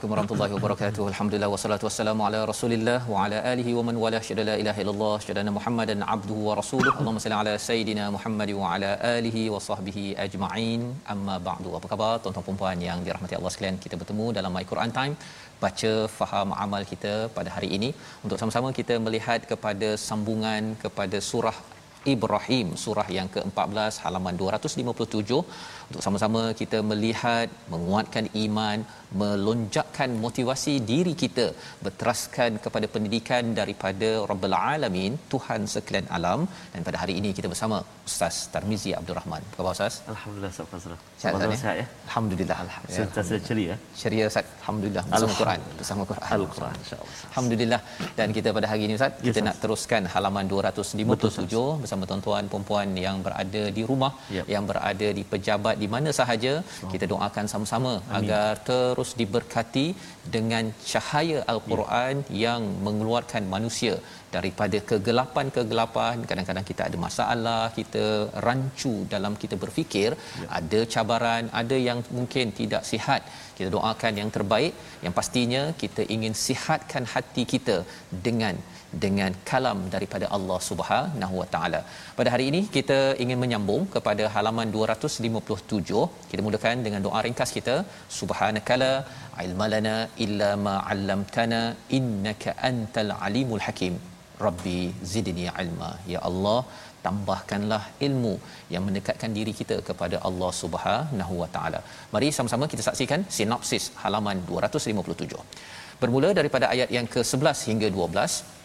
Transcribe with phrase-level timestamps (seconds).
[0.00, 1.02] Assalamualaikum warahmatullahi wabarakatuh.
[1.12, 5.16] Alhamdulillah wassalatu wassalamu ala Rasulillah wa ala alihi wa man wala syada la ilaha illallah
[5.24, 6.94] syada Muhammadan abduhu wa rasuluhu.
[7.00, 10.80] Allahumma salli ala sayidina Muhammad wa ala alihi wa sahbihi ajma'in.
[11.14, 11.74] Amma ba'du.
[11.78, 13.76] Apa khabar tuan-tuan dan puan yang dirahmati Allah sekalian?
[13.84, 15.16] Kita bertemu dalam My Quran Time
[15.64, 17.92] baca faham amal kita pada hari ini
[18.24, 21.56] untuk sama-sama kita melihat kepada sambungan kepada surah
[22.14, 25.40] Ibrahim surah yang ke-14 halaman 257
[25.90, 28.78] untuk sama-sama kita melihat menguatkan iman
[29.20, 31.46] melonjakkan motivasi diri kita
[31.84, 36.40] berteraskan kepada pendidikan daripada Rabbul Alamin Tuhan sekalian alam
[36.74, 37.78] dan pada hari ini kita bersama
[38.10, 39.42] Ustaz Tarmizi Abdul Rahman.
[39.48, 39.94] Apa khabar Ustaz?
[40.12, 40.98] Alhamdulillah Ustaz Fazrul.
[41.20, 41.86] Sihat, Fazrul Ustaz, sihat ya?
[42.08, 42.56] Alhamdulillah.
[42.98, 43.76] Sentiasa ceria ya?
[44.02, 44.46] Ceria Ustaz.
[44.60, 46.28] Alhamdulillah bersama Quran, bersama Quran.
[46.38, 47.14] Al-Quran insya-Allah.
[47.30, 47.80] Alhamdulillah
[48.20, 49.46] dan kita pada hari ini Ustaz Ya, kita Ustaz.
[49.48, 54.42] nak teruskan halaman 257 bersama tuan-tuan puan-puan yang berada di rumah Ya.
[54.54, 56.52] yang berada di pejabat di mana sahaja.
[56.92, 59.86] Kita doakan sama-sama agar terus diberkati
[60.34, 62.36] dengan cahaya al-Quran Ya.
[62.44, 63.94] yang mengeluarkan manusia
[64.36, 66.16] daripada kegelapan-kegelapan.
[66.30, 68.04] Kadang-kadang kita ada masalah kita
[68.46, 70.10] rancu dalam kita berfikir.
[70.42, 70.48] Ya.
[70.60, 73.22] ada cabaran ada yang mungkin tidak sihat.
[73.58, 74.74] Kita doakan yang terbaik.
[75.04, 77.78] Yang pastinya kita ingin sihatkan hati kita
[78.26, 78.54] dengan
[79.04, 81.80] dengan kalam daripada Allah Subhanahu Wa Taala.
[82.18, 86.02] Pada hari ini kita ingin menyambung kepada halaman 257.
[86.30, 87.76] Kita mulakan dengan doa ringkas kita.
[88.20, 88.92] Subhanakala
[89.46, 89.96] ilmalana
[90.26, 91.62] illa ma 'allamtana
[91.98, 93.96] innaka antal alimul hakim.
[94.46, 94.78] Rabbi
[95.12, 95.90] zidni ilma.
[96.12, 96.60] Ya Allah,
[97.06, 98.34] tambahkanlah ilmu
[98.74, 101.80] yang mendekatkan diri kita kepada Allah Subhanahu Wa Taala.
[102.14, 105.44] Mari sama-sama kita saksikan sinopsis halaman 257.
[106.02, 108.59] Bermula daripada ayat yang ke-11 hingga 12,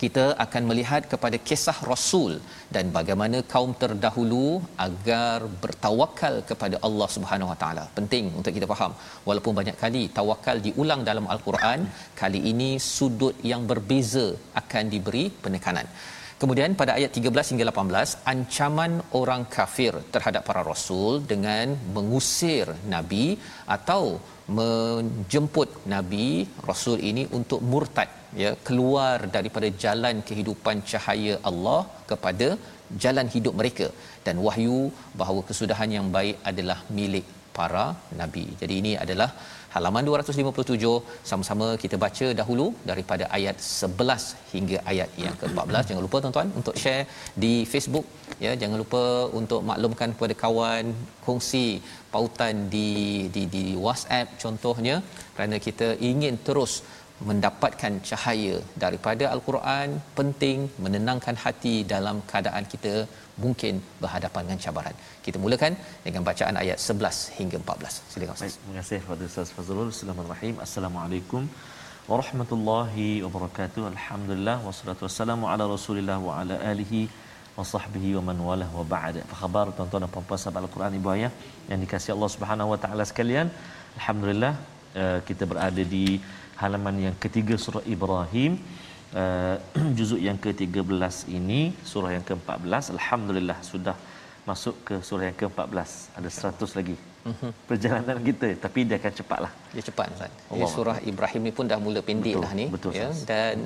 [0.00, 2.32] kita akan melihat kepada kisah Rasul
[2.74, 4.46] dan bagaimana kaum terdahulu
[4.86, 7.84] agar bertawakal kepada Allah Subhanahu Wa Taala.
[7.98, 8.92] Penting untuk kita faham.
[9.28, 11.82] Walaupun banyak kali tawakal diulang dalam Al-Quran,
[12.22, 14.26] kali ini sudut yang berbeza
[14.62, 15.88] akan diberi penekanan.
[16.40, 23.26] Kemudian pada ayat 13 hingga 18 ancaman orang kafir terhadap para rasul dengan mengusir nabi
[23.76, 24.04] atau
[24.60, 26.28] menjemput nabi
[26.70, 28.08] rasul ini untuk murtad
[28.42, 31.80] ya keluar daripada jalan kehidupan cahaya Allah
[32.10, 32.48] kepada
[33.04, 33.88] jalan hidup mereka.
[34.26, 34.78] Dan wahyu
[35.20, 37.26] bahawa kesudahan yang baik adalah milik
[37.56, 37.86] para
[38.20, 38.44] nabi.
[38.60, 39.30] Jadi ini adalah
[39.74, 46.18] halaman 257 sama-sama kita baca dahulu daripada ayat 11 hingga ayat yang ke-14 jangan lupa
[46.22, 47.04] tuan-tuan untuk share
[47.42, 48.06] di Facebook
[48.44, 48.52] ya.
[48.62, 49.02] Jangan lupa
[49.40, 50.94] untuk maklumkan kepada kawan
[51.26, 51.66] kongsi
[52.14, 52.88] pautan di
[53.34, 54.96] di di WhatsApp contohnya.
[55.36, 56.74] Kerana kita ingin terus
[57.28, 59.88] mendapatkan cahaya daripada al-Quran
[60.18, 62.94] penting menenangkan hati dalam keadaan kita
[63.44, 64.96] mungkin berhadapan dengan cabaran.
[65.26, 65.74] Kita mulakan
[66.06, 68.00] dengan bacaan ayat 11 hingga 14.
[68.12, 68.56] Silakan Ustaz.
[68.60, 69.88] Terima kasih kepada Ustaz Fazrul.
[69.92, 70.54] Bismillahirrahmanirrahim.
[70.66, 71.42] Assalamualaikum
[72.10, 73.82] warahmatullahi wabarakatuh.
[73.92, 77.02] Alhamdulillah wassalatu wassalamu ala Rasulillah wa ala alihi
[77.58, 79.16] wa sahbihi wa man walah wa ba'd.
[79.24, 81.32] Apa khabar tuan-tuan dan puan-puan sahabat Al-Quran Ibu Ayah
[81.70, 83.48] yang dikasihi Allah Subhanahu wa taala sekalian?
[83.98, 84.52] Alhamdulillah
[85.02, 86.06] uh, kita berada di
[86.60, 88.52] halaman yang ketiga surah Ibrahim.
[89.10, 89.56] Uh,
[89.98, 93.96] juzuk yang ke-13 ini surah yang ke-14 alhamdulillah sudah
[94.46, 97.50] masuk ke surah yang ke-14 ada 100 lagi Mhm.
[97.68, 100.30] perjalanan kita tapi dia akan cepatlah Dia cepat Ustaz.
[100.48, 100.70] Allah.
[100.74, 103.28] surah Ibrahim ni pun dah mula pendek Betul, dah ni betul, ya Ustaz.
[103.28, 103.56] dan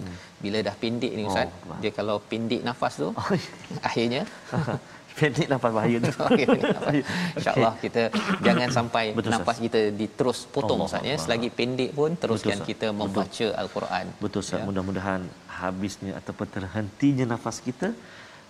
[0.42, 3.08] bila dah pendek ni Ustaz, Oh, dia kalau pendek nafas tu
[3.88, 4.22] akhirnya
[5.18, 6.94] pendek nafas bahaya tu nafas.
[7.38, 8.02] InsyaAllah kita
[8.46, 11.16] jangan sampai Betul, nafas kita diterus potong Allah Ustaz ya.
[11.24, 12.68] Selagi pendek pun teruskan Ustaz.
[12.70, 14.06] kita membaca al-Quran.
[14.24, 14.66] betul Ustaz Ya.
[14.68, 15.22] mudah-mudahan
[15.60, 17.88] habisnya ataupun terhentinya nafas kita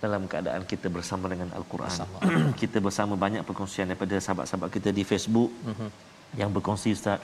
[0.03, 1.97] dalam keadaan kita bersama dengan al-Quran.
[2.61, 5.89] kita bersama banyak perkongsian daripada sahabat-sahabat kita di Facebook uh-huh.
[6.41, 7.17] yang berkongsi ustaz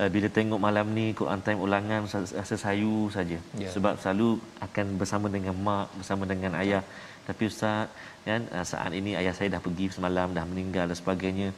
[0.00, 2.00] uh, bila tengok malam ni Quran time ulangan
[2.40, 3.38] rasa sayu saja.
[3.62, 3.72] Yeah.
[3.74, 4.28] Sebab selalu
[4.66, 6.82] akan bersama dengan mak, bersama dengan ayah.
[7.28, 7.88] Tapi ustaz
[8.26, 11.48] kan uh, saat ini ayah saya dah pergi semalam dah meninggal dan sebagainya.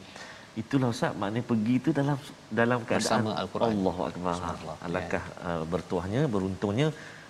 [0.61, 2.17] Itulah ustaz maknanya pergi itu dalam
[2.59, 3.71] dalam keadaan bersama al-Quran.
[3.77, 4.35] Allahu akbar.
[4.87, 5.47] Alangkah yeah.
[5.49, 6.87] uh, bertuahnya, beruntungnya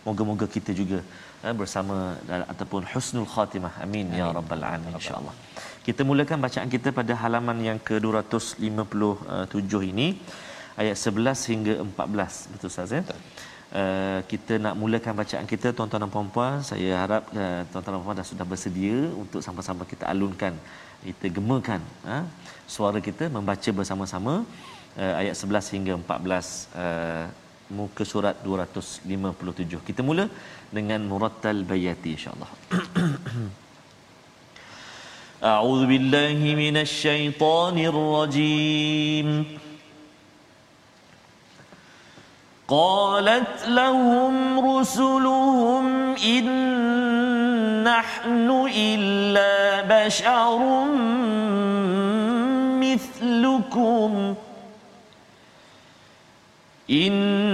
[0.07, 0.99] moga-moga kita juga
[1.45, 1.95] uh, bersama
[2.33, 3.73] uh, ataupun husnul khatimah.
[3.85, 4.19] Amin, ya Amin.
[4.21, 5.35] ya rabbal alamin insya-Allah.
[5.87, 10.07] Kita mulakan bacaan kita pada halaman yang ke-257 ini
[10.81, 13.01] ayat 11 hingga 14 betul Ustaz ya
[13.74, 18.16] Uh, kita nak mulakan bacaan kita tuan-tuan dan puan-puan saya harap uh, tuan-tuan dan puan
[18.18, 20.54] dah sudah bersedia untuk sama-sama kita alunkan
[21.06, 22.22] kita gemakan uh,
[22.74, 24.34] suara kita membaca bersama-sama
[25.00, 26.06] uh, ayat 11 hingga 14
[26.84, 27.24] uh,
[27.80, 30.30] muka surat 257 kita mula
[30.70, 32.50] dengan murattal bayati insyaallah
[35.44, 39.28] أعوذ بالله من الشيطان الرجيم
[42.69, 46.45] قالت لهم رسلهم إن
[47.83, 50.85] نحن إلا بشر
[52.77, 54.35] مثلكم.
[56.89, 57.49] إن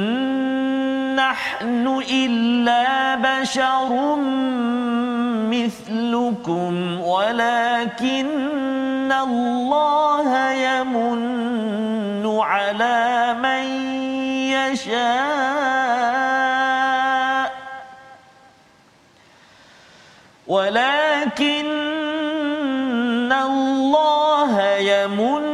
[1.15, 4.15] نحن إلا بشر
[5.49, 8.27] مثلكم ولكن
[9.11, 10.04] الله
[20.47, 21.65] ولكن
[23.33, 25.45] الله يمن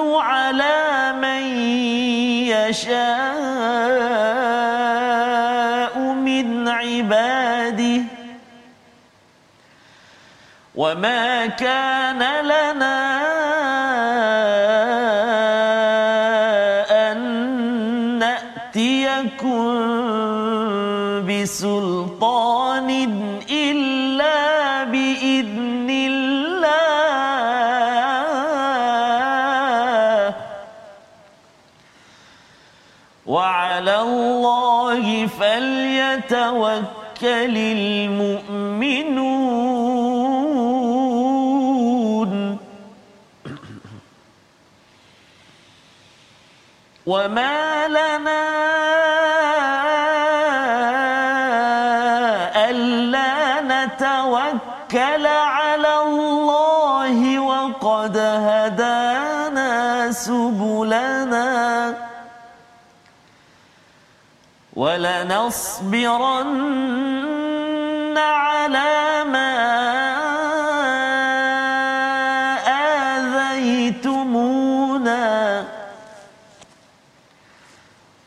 [0.00, 1.42] على من
[2.52, 2.96] يشاء
[5.98, 8.02] من عباده.
[10.74, 13.16] وما كان لنا
[21.46, 23.45] سلطان إلا
[37.20, 37.56] فليتوكل
[41.66, 42.58] المؤمنون
[47.06, 47.75] وما
[64.76, 66.56] ولنصبرن
[68.18, 69.52] على ما
[73.96, 75.64] آذيتمونا.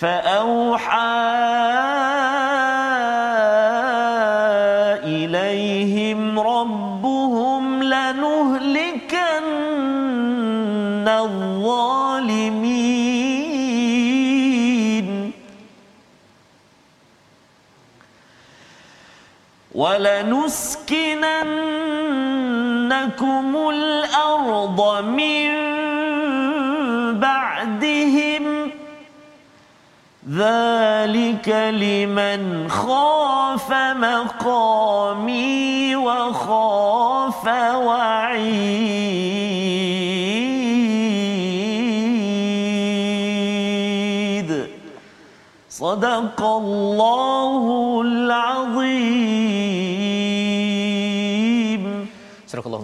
[0.00, 1.36] فأوحى
[5.04, 9.46] إليهم ربهم لنهلكن
[11.08, 12.66] الظالمين.
[19.74, 21.16] ولنسكننكم
[23.70, 25.75] الأرض من
[30.36, 35.56] ذلك لمن خاف مقامي
[35.96, 39.06] وخاف وعيد.
[45.70, 47.95] صدق الله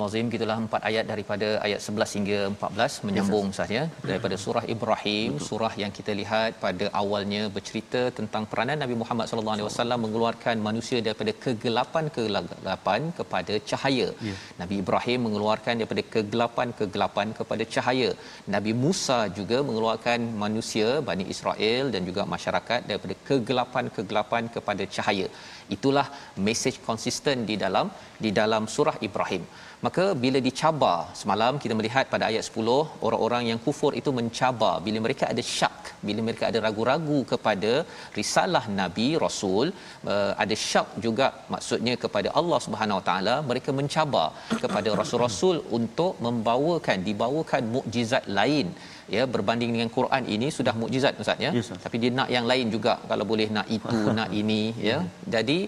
[0.02, 3.80] Astagfirullahalazim gitulah empat ayat daripada ayat 11 hingga 14 menyambung yes, saja
[4.10, 5.46] daripada surah Ibrahim Betul.
[5.48, 10.56] surah yang kita lihat pada awalnya bercerita tentang peranan Nabi Muhammad sallallahu alaihi wasallam mengeluarkan
[10.68, 14.08] manusia daripada kegelapan kegelapan kepada cahaya.
[14.28, 14.38] Yeah.
[14.62, 18.10] Nabi Ibrahim mengeluarkan daripada kegelapan kegelapan kepada cahaya.
[18.56, 25.28] Nabi Musa juga mengeluarkan manusia Bani Israel dan juga masyarakat daripada kegelapan kegelapan kepada cahaya
[25.74, 26.06] itulah
[26.46, 27.86] mesej konsisten di dalam
[28.24, 29.44] di dalam surah Ibrahim
[29.86, 32.74] maka bila dicabar semalam kita melihat pada ayat 10
[33.06, 34.74] orang-orang yang kufur itu mencabar.
[34.86, 37.72] Bila mereka ada syak bila mereka ada ragu-ragu kepada
[38.18, 39.66] risalah nabi rasul
[40.12, 44.28] uh, ada syak juga maksudnya kepada Allah Subhanahu Wa Taala mereka mencabar
[44.64, 48.68] kepada rasul-rasul untuk membawakan dibawakan mukjizat lain.
[49.14, 51.50] Ya berbanding dengan Quran ini sudah mukjizat ustaz ya?
[51.58, 52.94] Yes, tapi dia nak yang lain juga.
[53.10, 54.98] Kalau boleh nak itu nak ini ya.
[55.34, 55.58] Jadi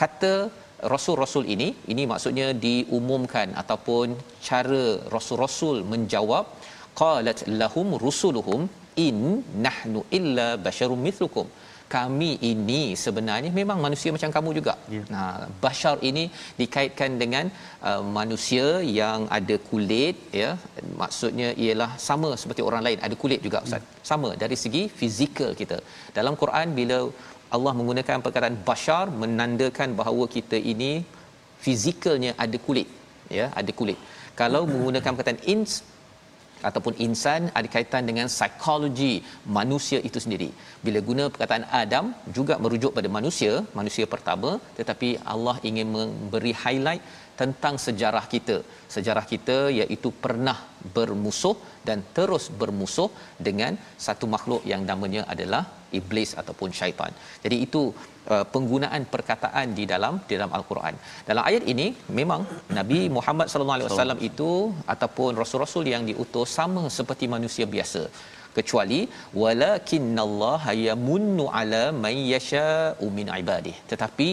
[0.00, 0.32] kata
[0.94, 4.16] rasul-rasul ini ini maksudnya diumumkan ataupun
[4.48, 4.84] cara
[5.14, 6.46] rasul-rasul menjawab
[7.02, 8.62] qalat lahum rusuluhum
[9.06, 9.18] in
[9.66, 11.46] nahnu illa basyarum mithlukum
[11.94, 14.74] kami ini sebenarnya memang manusia macam kamu juga.
[14.94, 15.06] Yeah.
[15.14, 15.34] Nah,
[15.64, 16.24] bashar ini
[16.60, 17.46] dikaitkan dengan
[17.88, 18.66] uh, manusia
[19.00, 20.50] yang ada kulit ya.
[21.02, 23.84] Maksudnya ialah sama seperti orang lain, ada kulit juga ustaz.
[23.84, 24.08] Yeah.
[24.10, 25.78] Sama dari segi fizikal kita.
[26.18, 26.98] Dalam Quran bila
[27.56, 30.92] Allah menggunakan perkataan bashar menandakan bahawa kita ini
[31.64, 32.88] fizikalnya ada kulit
[33.38, 33.98] ya, ada kulit.
[34.40, 35.72] Kalau menggunakan perkataan ins
[36.68, 39.12] ataupun insan ada kaitan dengan psikologi
[39.56, 40.48] manusia itu sendiri.
[40.86, 42.06] Bila guna perkataan Adam
[42.36, 47.02] juga merujuk pada manusia, manusia pertama, tetapi Allah ingin memberi highlight
[47.40, 48.56] tentang sejarah kita.
[48.94, 50.56] Sejarah kita iaitu pernah
[50.96, 51.56] bermusuh
[51.88, 53.08] dan terus bermusuh
[53.46, 53.74] dengan
[54.06, 55.62] satu makhluk yang namanya adalah
[55.98, 57.12] iblis ataupun syaitan.
[57.44, 57.82] Jadi itu
[58.32, 60.94] uh, penggunaan perkataan di dalam di dalam al-Quran.
[61.30, 61.86] Dalam ayat ini
[62.20, 62.42] memang
[62.78, 64.50] Nabi Muhammad sallallahu alaihi wasallam itu
[64.94, 68.04] ataupun rasul-rasul yang diutus sama seperti manusia biasa
[68.56, 69.00] kecuali
[69.42, 74.30] walakinallaha yamunnu ala man yasha'u min ibadihi tetapi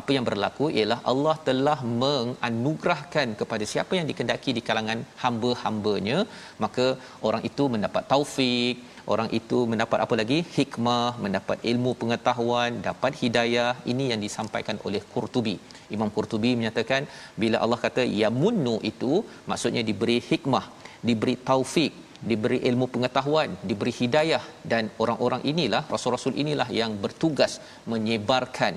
[0.00, 6.18] apa yang berlaku ialah Allah telah menganugerahkan kepada siapa yang dikendaki di kalangan hamba-hambanya.
[6.64, 6.86] Maka
[7.28, 8.76] orang itu mendapat taufik
[9.12, 10.38] orang itu mendapat apa lagi?
[10.56, 13.72] Hikmah mendapat ilmu pengetahuan dapat hidayah.
[13.92, 15.56] Ini yang disampaikan oleh Qurtubi.
[15.96, 17.04] Imam Qurtubi menyatakan
[17.42, 19.12] bila Allah kata yamunnu itu
[19.50, 20.64] maksudnya diberi hikmah
[21.08, 21.92] diberi taufik
[22.30, 27.54] diberi ilmu pengetahuan diberi hidayah dan orang-orang inilah rasul-rasul inilah yang bertugas
[27.92, 28.74] menyebarkan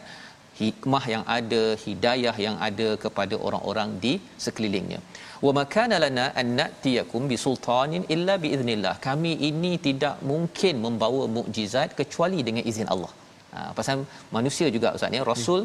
[0.62, 4.14] hikmah yang ada hidayah yang ada kepada orang-orang di
[4.46, 5.00] sekelilingnya.
[5.46, 12.40] Wa makana lana an natiyakum bisultanin illa biiznillah kami ini tidak mungkin membawa mukjizat kecuali
[12.48, 13.12] dengan izin Allah.
[13.56, 13.98] Ha, pasal
[14.38, 15.62] manusia juga ustaz ya rasul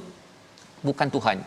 [0.89, 1.39] bukan tuhan.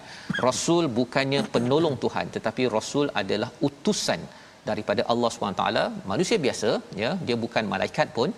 [0.47, 4.21] Rasul bukannya penolong tuhan tetapi rasul adalah utusan
[4.70, 5.63] daripada Allah SWT
[6.12, 6.70] manusia biasa
[7.03, 8.32] ya dia bukan malaikat pun.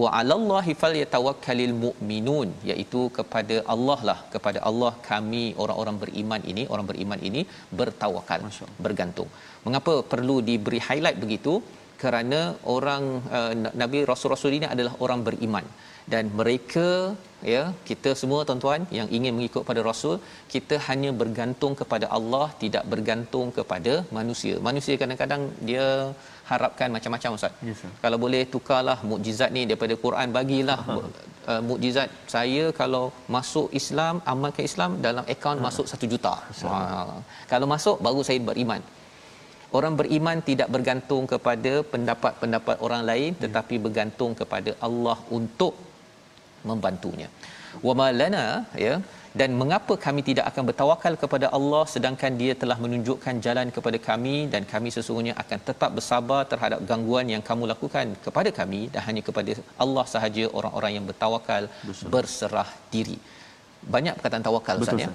[0.00, 6.86] Wa 'alallahi falyatawakkalul mu'minun iaitu kepada Allah lah kepada Allah kami orang-orang beriman ini orang
[6.90, 7.42] beriman ini
[7.80, 8.42] bertawakal
[8.86, 9.30] bergantung.
[9.66, 11.54] Mengapa perlu diberi highlight begitu?
[12.02, 12.40] Kerana
[12.74, 13.04] orang
[13.36, 15.64] uh, nabi rasul-rasul ini adalah orang beriman
[16.12, 16.88] dan mereka
[17.52, 20.14] ya kita semua tuan-tuan yang ingin mengikut pada rasul
[20.54, 24.54] kita hanya bergantung kepada Allah tidak bergantung kepada manusia.
[24.68, 25.86] Manusia kadang-kadang dia
[26.50, 27.54] harapkan macam-macam ustaz.
[27.68, 30.78] Yes, kalau boleh tukarlah mukjizat ni daripada Quran bagilah
[31.50, 32.10] uh, mukjizat.
[32.34, 33.04] Saya kalau
[33.36, 36.34] masuk Islam amalkan Islam dalam akaun masuk 1 juta.
[36.70, 36.78] Ha,
[37.52, 38.82] kalau masuk baru saya beriman.
[39.78, 45.74] Orang beriman tidak bergantung kepada pendapat-pendapat orang lain tetapi bergantung kepada Allah untuk
[46.70, 47.28] membantunya.
[47.86, 48.44] Wa lana
[48.84, 48.94] ya
[49.40, 54.36] dan mengapa kami tidak akan bertawakal kepada Allah sedangkan dia telah menunjukkan jalan kepada kami
[54.52, 59.22] dan kami sesungguhnya akan tetap bersabar terhadap gangguan yang kamu lakukan kepada kami dan hanya
[59.28, 62.10] kepada Allah sahaja orang-orang yang bertawakal Betul.
[62.14, 63.18] berserah diri.
[63.94, 65.10] Banyak perkataan tawakal Ustaz ya.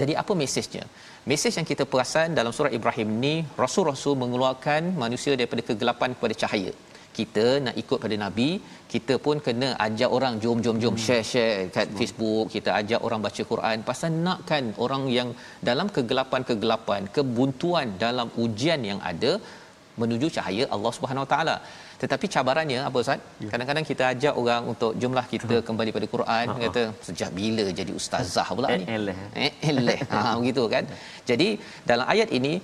[0.00, 0.84] Jadi apa mesejnya?
[1.30, 6.72] Mesej yang kita perasan dalam surah Ibrahim ni rasul-rasul mengeluarkan manusia daripada kegelapan kepada cahaya
[7.18, 8.48] kita nak ikut pada nabi
[8.94, 11.04] kita pun kena ajak orang jom jom jom hmm.
[11.04, 11.98] share share kat hmm.
[11.98, 12.46] Facebook.
[12.54, 13.78] Kita ajak orang baca Quran.
[13.88, 15.30] Pasal nakkan orang yang
[15.68, 19.32] dalam kegelapan-kegelapan kebuntuan dalam ujian yang ada
[20.02, 21.56] menuju cahaya Allah Subhanahu Wa Taala.
[22.02, 23.20] Tetapi cabarannya apa ustaz?
[23.42, 23.48] Ya.
[23.52, 26.62] kadang-kadang kita ajak orang untuk jumlah kita kembali pada Quran uh-huh.
[26.64, 28.86] kata sejak bila jadi ustazah pula ni?
[29.46, 29.98] eh eleh.
[30.12, 30.84] Ha begitu kan?
[31.30, 31.48] Jadi
[31.90, 32.54] dalam ayat ini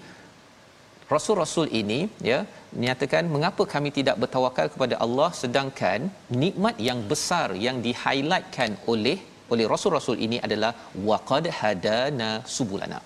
[1.15, 2.01] rasul-rasul ini
[2.31, 2.39] ya
[2.77, 6.01] menyatakan mengapa kami tidak bertawakal kepada Allah sedangkan
[6.43, 9.19] nikmat yang besar yang di-highlightkan oleh
[9.53, 10.73] oleh rasul-rasul ini adalah
[11.09, 13.01] waqad hadana subulana.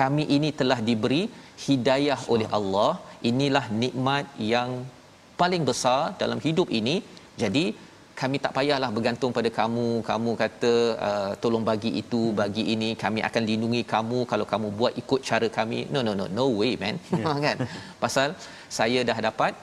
[0.00, 1.22] Kami ini telah diberi
[1.66, 2.92] hidayah oleh Allah.
[3.30, 4.70] Inilah nikmat yang
[5.40, 6.96] paling besar dalam hidup ini.
[7.42, 7.64] Jadi
[8.22, 10.72] kami tak payahlah bergantung pada kamu kamu kata
[11.08, 15.48] uh, tolong bagi itu bagi ini kami akan lindungi kamu kalau kamu buat ikut cara
[15.58, 17.36] kami no no no no way man yeah.
[17.46, 17.56] kan
[18.04, 18.28] pasal
[18.78, 19.54] saya dah dapat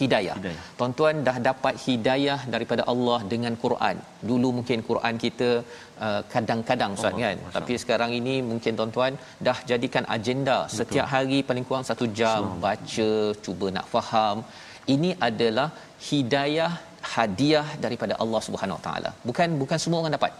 [0.00, 0.36] hidayah.
[0.38, 0.62] hidayah.
[0.78, 3.96] Tuan-tuan dah dapat hidayah daripada Allah dengan Quran.
[4.30, 5.48] Dulu mungkin Quran kita
[6.06, 7.36] uh, kadang-kadang Ustaz kan.
[7.44, 7.54] Masa.
[7.56, 9.14] Tapi sekarang ini mungkin tuan-tuan
[9.48, 10.76] dah jadikan agenda Betul.
[10.78, 12.62] setiap hari paling kurang satu jam Betul.
[12.66, 13.10] baca,
[13.46, 14.36] cuba nak faham.
[14.94, 15.68] Ini adalah
[16.08, 16.72] hidayah
[17.12, 19.10] hadiah daripada Allah Subhanahu Wa Taala.
[19.28, 20.32] Bukan bukan semua orang dapat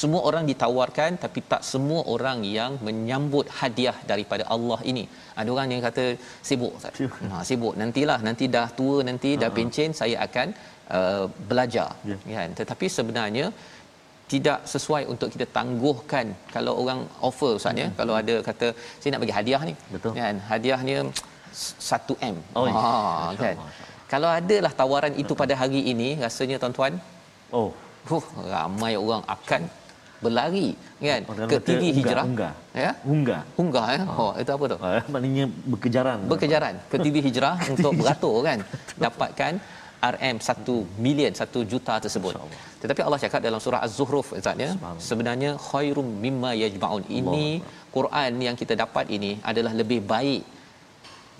[0.00, 5.04] semua orang ditawarkan tapi tak semua orang yang menyambut hadiah daripada Allah ini.
[5.40, 6.04] Ada orang yang kata
[6.48, 7.00] sibuk Ustaz.
[7.30, 9.56] Ha sibuk nantilah nanti dah tua nanti dah uh-huh.
[9.58, 10.48] pencen saya akan
[10.98, 12.20] uh, belajar yeah.
[12.38, 12.50] kan.
[12.60, 13.46] Tetapi sebenarnya
[14.32, 17.88] tidak sesuai untuk kita tangguhkan kalau orang offer Ustaz ya.
[17.88, 17.96] Hmm.
[18.00, 18.66] Kalau ada kata
[19.00, 19.74] saya nak bagi hadiah ni.
[19.94, 20.12] Betul.
[20.20, 20.98] Kan hadiahnya
[21.90, 22.36] 1M.
[22.58, 22.86] Oh, ha
[23.44, 23.56] kan.
[24.12, 26.92] Kalau adalah tawaran itu pada hari ini rasanya tuan-tuan?
[27.52, 27.70] Oh.
[28.08, 29.62] Huh, ramai orang akan
[30.24, 31.22] berlari kan?
[31.32, 32.24] Orang ke TV hijrah.
[32.30, 32.52] Unggah
[32.84, 32.90] ya?
[33.14, 34.20] Unggah unggah ya oh.
[34.22, 34.76] oh itu apa tu?
[34.80, 36.18] Oh, maknanya berkejaran.
[36.32, 36.74] Berkejaran.
[36.92, 38.58] Ke TV hijrah untuk beratur kan?
[39.04, 39.52] Dapatkan
[40.12, 42.34] RM 1 million 1 juta tersebut.
[42.82, 44.70] Tetapi Allah cakap dalam surah Az-Zuhruf Ustaz ya,
[45.08, 47.04] sebenarnya khairum mimma yajma'un.
[47.20, 47.46] Ini
[47.96, 50.42] Quran yang kita dapat ini adalah lebih baik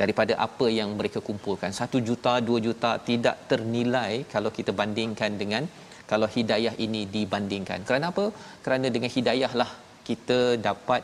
[0.00, 1.71] daripada apa yang mereka kumpulkan.
[1.81, 5.64] 1 juta, 2 juta tidak ternilai kalau kita bandingkan dengan
[6.11, 7.81] kalau hidayah ini dibandingkan.
[7.88, 8.26] Kerana apa?
[8.64, 9.71] Kerana dengan hidayah lah
[10.09, 10.38] kita
[10.69, 11.02] dapat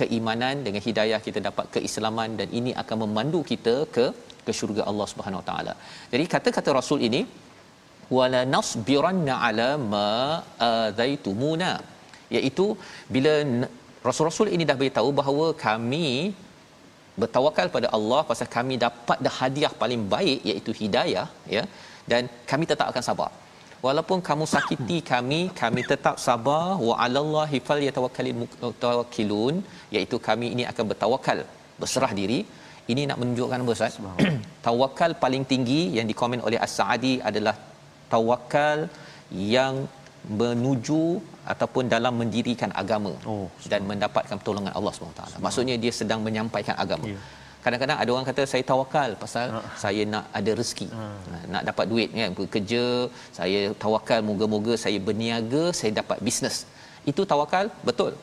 [0.00, 4.06] keimanan, dengan hidayah kita dapat keislaman dan ini akan memandu kita ke
[4.46, 5.74] ke syurga Allah Subhanahu Wa Taala.
[6.12, 7.22] Jadi kata-kata Rasul ini
[8.16, 10.10] wala nasbiranna ala ma
[10.70, 11.72] adaitumuna
[12.36, 12.66] iaitu
[13.14, 13.32] bila
[14.06, 16.08] Rasul-rasul ini dah beritahu bahawa kami
[17.20, 21.62] bertawakal pada Allah pasal kami dapat dah hadiah paling baik iaitu hidayah ya
[22.10, 23.30] dan kami tetap akan sabar.
[23.86, 26.66] Walaupun kamu sakiti kami kami tetap sabar.
[26.88, 29.54] Wa 'alallahi falyatawakkalul mutawakkilun
[29.94, 31.38] iaitu kami ini akan bertawakal
[31.80, 32.40] berserah diri.
[32.92, 33.96] Ini nak menunjukkan apa Ustaz?
[34.66, 37.54] Tawakal paling tinggi yang dikomen oleh As-Sa'di adalah
[38.12, 38.78] tawakal
[39.54, 39.74] yang
[40.40, 41.18] menuju
[41.52, 45.22] ataupun dalam mendirikan agama oh, dan mendapatkan pertolongan Allah SWT.
[45.46, 47.06] Maksudnya dia sedang menyampaikan agama.
[47.10, 47.22] Yeah.
[47.62, 49.66] Kadang-kadang ada orang kata saya tawakal pasal uh.
[49.78, 50.86] saya nak ada rezeki.
[50.90, 51.42] Uh.
[51.54, 52.84] Nak dapat duit kan bekerja,
[53.38, 56.66] saya tawakal moga-moga saya berniaga, saya dapat bisnes.
[57.10, 58.14] Itu tawakal betul.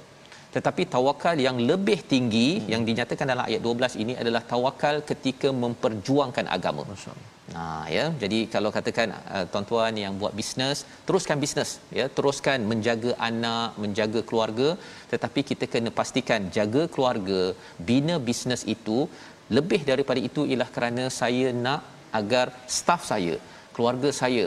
[0.56, 2.70] Tetapi tawakal yang lebih tinggi hmm.
[2.74, 6.84] yang dinyatakan dalam ayat 12 ini adalah tawakal ketika memperjuangkan agama.
[6.92, 7.28] Masya-Allah.
[7.56, 13.12] Nah ya, jadi kalau katakan uh, tuan-tuan yang buat bisnes, teruskan bisnes ya, teruskan menjaga
[13.30, 14.70] anak, menjaga keluarga,
[15.14, 17.42] tetapi kita kena pastikan jaga keluarga,
[17.90, 19.00] bina bisnes itu
[19.58, 21.82] lebih daripada itu ialah kerana saya nak
[22.20, 23.38] agar staf saya,
[23.76, 24.46] keluarga saya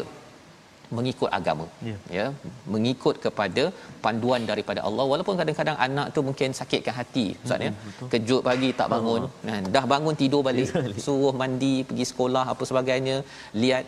[0.96, 1.66] mengikut agama.
[1.88, 1.96] Ya.
[2.16, 2.26] ya
[2.74, 3.64] mengikut kepada
[4.04, 5.04] panduan daripada Allah.
[5.12, 7.72] Walaupun kadang-kadang anak tu mungkin sakitkan hati ustaz ya.
[7.72, 9.24] hmm, kejut pagi tak bangun.
[9.48, 10.70] Kan dah bangun tidur balik.
[11.06, 13.16] Suruh mandi pergi sekolah apa sebagainya.
[13.64, 13.84] Lihat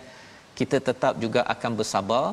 [0.60, 2.24] kita tetap juga akan bersabar.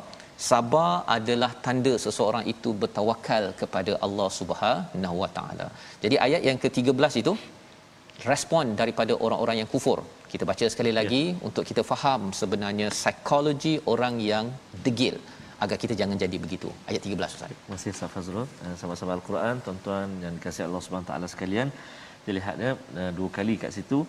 [0.51, 5.67] Sabar adalah tanda seseorang itu bertawakal kepada Allah Subhanahu Wa Taala.
[6.03, 7.33] Jadi ayat yang ke-13 itu
[8.31, 9.99] respon daripada orang-orang yang kufur
[10.33, 11.37] kita baca sekali lagi ya.
[11.47, 14.45] untuk kita faham sebenarnya psikologi orang yang
[14.85, 15.15] degil
[15.63, 16.69] agar kita jangan jadi begitu.
[16.89, 17.49] Ayat 13 Ustaz.
[17.51, 18.45] Terima kasih Ustaz Fazrul.
[18.65, 21.69] Eh, sama-sama Al-Quran, tuan-tuan yang dikasihi Allah Subhanahu taala sekalian.
[22.25, 23.99] Dilihatnya eh, dua kali kat situ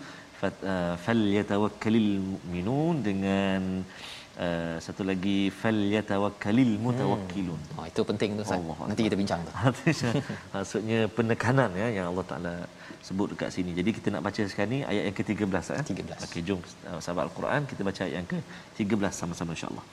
[0.48, 4.11] eh, fal yatawakkalil mu'minun dengan Uh,
[4.85, 7.57] satu lagi fal yatawakkalil mutawakkilun.
[7.57, 7.79] Hmm.
[7.81, 8.61] Oh, itu penting tu Ustaz.
[8.89, 9.51] Nanti kita bincang tu.
[10.53, 12.53] Maksudnya penekanan ya yang Allah Taala
[13.07, 13.71] sebut dekat sini.
[13.79, 15.83] Jadi kita nak baca sekarang ni ayat yang ke-13 eh.
[15.89, 16.25] 13.
[16.27, 19.85] Okey, jom uh, sahabat Al-Quran kita baca ayat yang ke-13 sama-sama insya-Allah.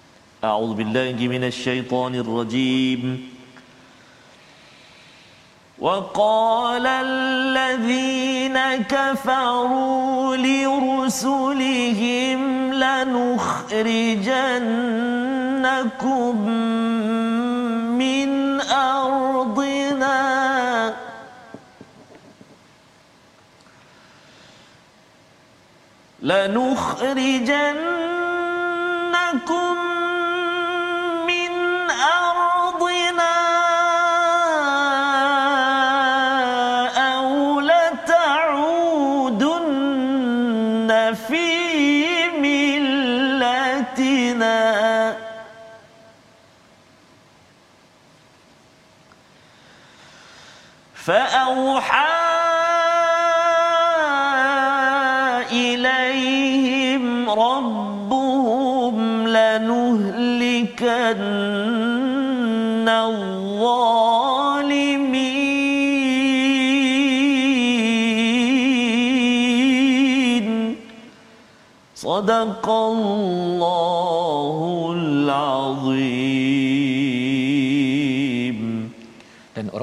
[0.44, 3.02] A'udzu billahi minasyaitonir rajim.
[5.78, 12.40] وقال الذين كفروا لرسلهم
[12.79, 13.89] لنخرجنكم
[17.97, 20.19] من أرضنا.
[26.21, 27.69] لنخرجنكم
[51.49, 52.19] أوحى
[55.51, 60.89] إليهم ربهم لنهلكن
[62.89, 63.89] الظالمين.
[71.95, 74.59] صدق الله
[74.97, 76.58] العظيم.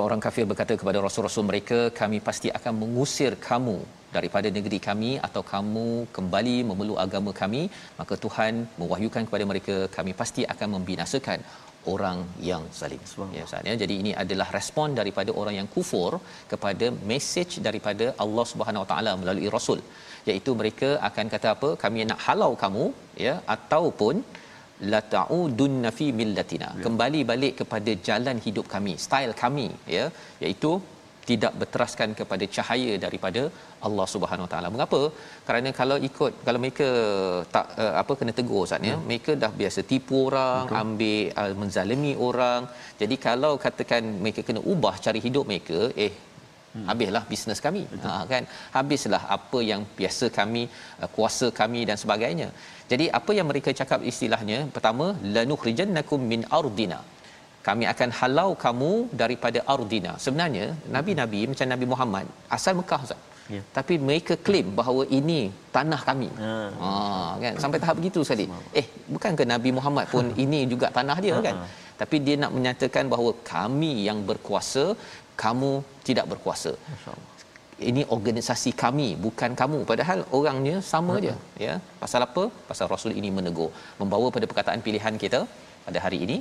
[0.07, 3.77] Orang-orang kafir berkata kepada rasul-rasul mereka kami pasti akan mengusir kamu
[4.17, 7.63] daripada negeri kami atau kamu kembali memeluk agama kami
[8.01, 11.41] maka Tuhan mewahyukan kepada mereka kami pasti akan membinasakan
[11.95, 13.03] orang yang zalim.
[13.37, 13.75] Ya Ustaz ya.
[13.83, 16.13] Jadi ini adalah respon daripada orang yang kufur
[16.53, 19.81] kepada message daripada Allah Subhanahu Wa Taala melalui rasul
[20.31, 22.87] iaitu mereka akan kata apa kami nak halau kamu
[23.27, 24.17] ya ataupun
[24.93, 26.83] la ta'udunna fi millatina ya.
[26.87, 30.05] kembali balik kepada jalan hidup kami style kami ya
[30.45, 30.73] iaitu
[31.31, 33.43] tidak berteraskan kepada cahaya daripada
[33.87, 34.69] Allah Subhanahu Wa Taala.
[34.75, 35.01] Mengapa?
[35.47, 36.89] Kerana kalau ikut kalau mereka
[37.55, 39.07] tak uh, apa kena tegur Ustaz ya, hmm.
[39.09, 40.81] mereka dah biasa tipu orang, Betul.
[40.83, 42.63] ambil uh, menzalimi orang.
[43.03, 46.87] Jadi kalau katakan mereka kena ubah cara hidup mereka, eh hmm.
[46.91, 47.83] habislah bisnes kami.
[48.07, 48.47] Ha kan?
[48.79, 50.65] Habislah apa yang biasa kami
[51.03, 52.51] uh, kuasa kami dan sebagainya.
[52.91, 54.59] Jadi apa yang mereka cakap istilahnya?
[54.75, 56.99] Pertama lanukhrijannakum min ardina.
[57.69, 58.91] Kami akan halau kamu
[59.23, 60.13] daripada ardina.
[60.25, 62.27] Sebenarnya nabi-nabi macam nabi Muhammad
[62.59, 63.23] asal Mekah Ustaz.
[63.55, 63.61] Ya.
[63.75, 65.41] tapi mereka claim bahawa ini
[65.75, 66.29] tanah kami.
[66.45, 66.91] Ha, ha
[67.43, 67.55] kan?
[67.63, 68.47] Sampai tahap begitu sekali
[68.81, 71.45] eh bukan ke nabi Muhammad pun ini juga tanah dia ha.
[71.47, 71.57] kan?
[72.01, 74.85] Tapi dia nak menyatakan bahawa kami yang berkuasa
[75.43, 75.73] kamu
[76.09, 76.73] tidak berkuasa
[77.91, 79.79] ini organisasi kami bukan kamu.
[79.91, 81.25] Padahal orangnya sama uh-huh.
[81.27, 81.75] je ya.
[82.03, 82.45] Pasal apa?
[82.69, 85.41] Pasal rasul ini menegur membawa pada perkataan pilihan kita
[85.87, 86.39] pada hari ini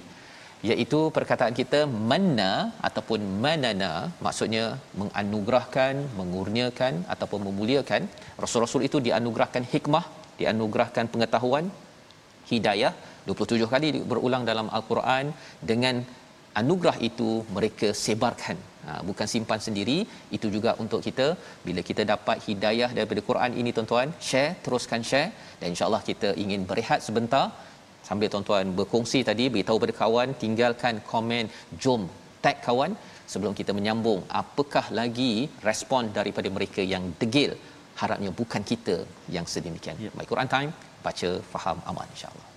[0.69, 1.79] iaitu perkataan kita
[2.11, 2.51] manna
[2.87, 3.91] ataupun manana
[4.25, 4.63] maksudnya
[4.99, 8.03] menganugerahkan mengurniakan ataupun memuliakan.
[8.43, 10.05] Rasul-rasul itu dianugerahkan hikmah
[10.39, 11.67] dianugerahkan pengetahuan
[12.51, 12.93] hidayah.
[13.27, 15.33] 27 kali berulang dalam al-Quran
[15.69, 15.95] dengan
[16.61, 18.57] anugerah itu mereka sebarkan.
[18.87, 19.97] Ha, bukan simpan sendiri
[20.37, 21.27] itu juga untuk kita.
[21.67, 25.29] Bila kita dapat hidayah daripada Quran ini tuan-tuan share teruskan share.
[25.59, 27.45] Dan insyaallah kita ingin berehat sebentar.
[28.07, 31.45] Sambil tuan-tuan berkongsi tadi beritahu pada kawan tinggalkan komen
[31.83, 32.03] jom
[32.45, 32.93] tag kawan.
[33.31, 35.33] Sebelum kita menyambung apakah lagi
[35.69, 37.53] respon daripada mereka yang degil?
[38.01, 38.97] Harapnya bukan kita
[39.35, 39.97] yang sedemikian.
[40.05, 40.11] Ya.
[40.19, 40.71] my Quran time
[41.05, 42.54] baca faham aman insyaallah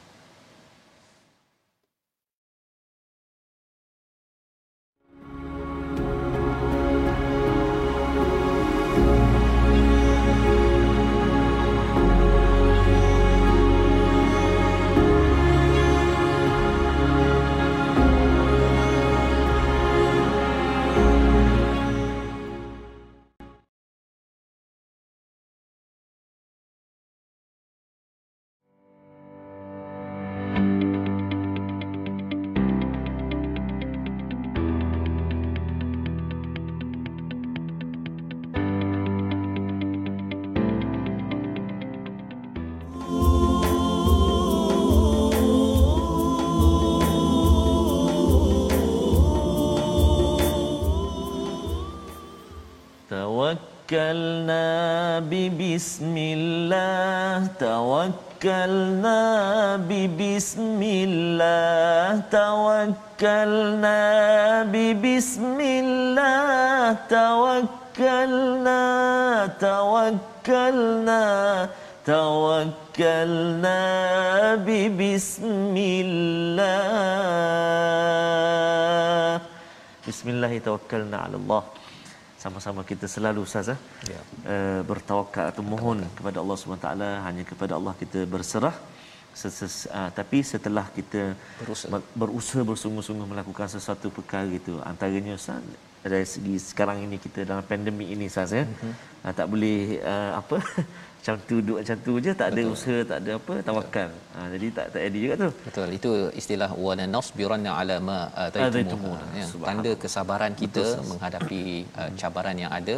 [53.88, 59.19] توكلنا ببسم الله توكلنا
[59.89, 63.99] ببسم الله توكلنا
[64.73, 68.81] ببسم الله توكلنا
[69.59, 71.23] توكلنا
[72.05, 73.79] توكلنا
[74.55, 76.81] ببسم الله
[80.07, 81.63] بسم الله توكلنا على الله
[82.42, 83.81] sama-sama kita selalu ustaz eh?
[84.12, 84.20] ya.
[84.53, 86.88] uh, bertawakal atau mohon kepada Allah SWT
[87.27, 88.77] hanya kepada Allah kita berserah
[89.38, 91.20] Ses, uh, tapi setelah kita
[91.62, 91.98] berusaha.
[92.20, 95.62] berusaha bersungguh-sungguh melakukan sesuatu perkara itu antaranya ustaz
[96.03, 98.94] dari segi sekarang ini kita dalam pandemik ini ustaz ya uh-huh.
[99.27, 99.79] uh, tak boleh
[100.12, 100.57] uh, apa
[101.18, 102.74] macam tu duduk macam tu je tak ada Betul.
[102.74, 104.11] usaha tak ada apa tawakal.
[104.35, 105.50] Ha, jadi tak tak ada juga tu.
[105.66, 105.88] Betul.
[105.98, 109.02] Itu istilah wa nasbiranna ala ma ataitum
[109.40, 111.62] ya, tanda kesabaran kita Betul, menghadapi
[112.00, 112.96] uh, cabaran yang ada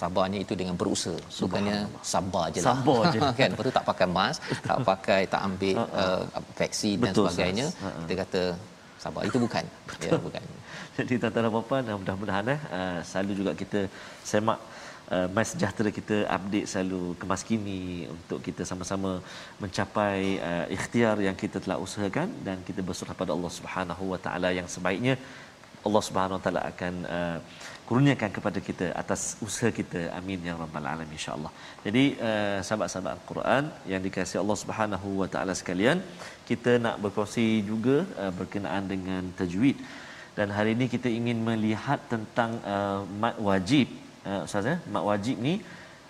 [0.00, 1.18] sabarnya itu dengan berusaha.
[1.42, 1.78] Bukannya
[2.14, 2.66] sabar je lah.
[2.70, 3.20] Sabar je.
[3.40, 3.50] Kan?
[3.58, 4.38] Betul tak pakai mask
[4.70, 6.22] tak pakai tak ambil uh,
[6.60, 8.06] vaksin dan Betul, sebagainya uh-huh.
[8.06, 8.42] kita kata
[9.04, 9.22] sabar.
[9.28, 9.64] Itu bukan.
[10.06, 10.42] Ya bukan.
[10.98, 13.80] Jadi tuan-tuan dan puan mudah-mudahan eh uh, selalu juga kita
[14.30, 14.58] semak
[15.16, 17.80] uh, Sejahtera kita update selalu kemas kini
[18.14, 19.12] untuk kita sama-sama
[19.62, 24.50] mencapai uh, ikhtiar yang kita telah usahakan dan kita berserah pada Allah Subhanahu Wa Taala
[24.58, 25.16] yang sebaiknya.
[25.88, 27.38] Allah Subhanahu Wa Taala akan uh,
[27.90, 30.00] kurniakan kepada kita atas usaha kita.
[30.18, 31.50] Amin ya rabbal alamin insyaallah.
[31.86, 35.98] Jadi uh, sahabat-sahabat al-Quran yang dikasihi Allah Subhanahu wa taala sekalian
[36.50, 39.74] kita nak berkongsi juga uh, berkenaan dengan tajwid.
[40.38, 43.90] Dan hari ini kita ingin melihat tentang uh, mat wajib
[44.28, 44.76] uh, ustaz ya
[45.10, 45.54] wajib ni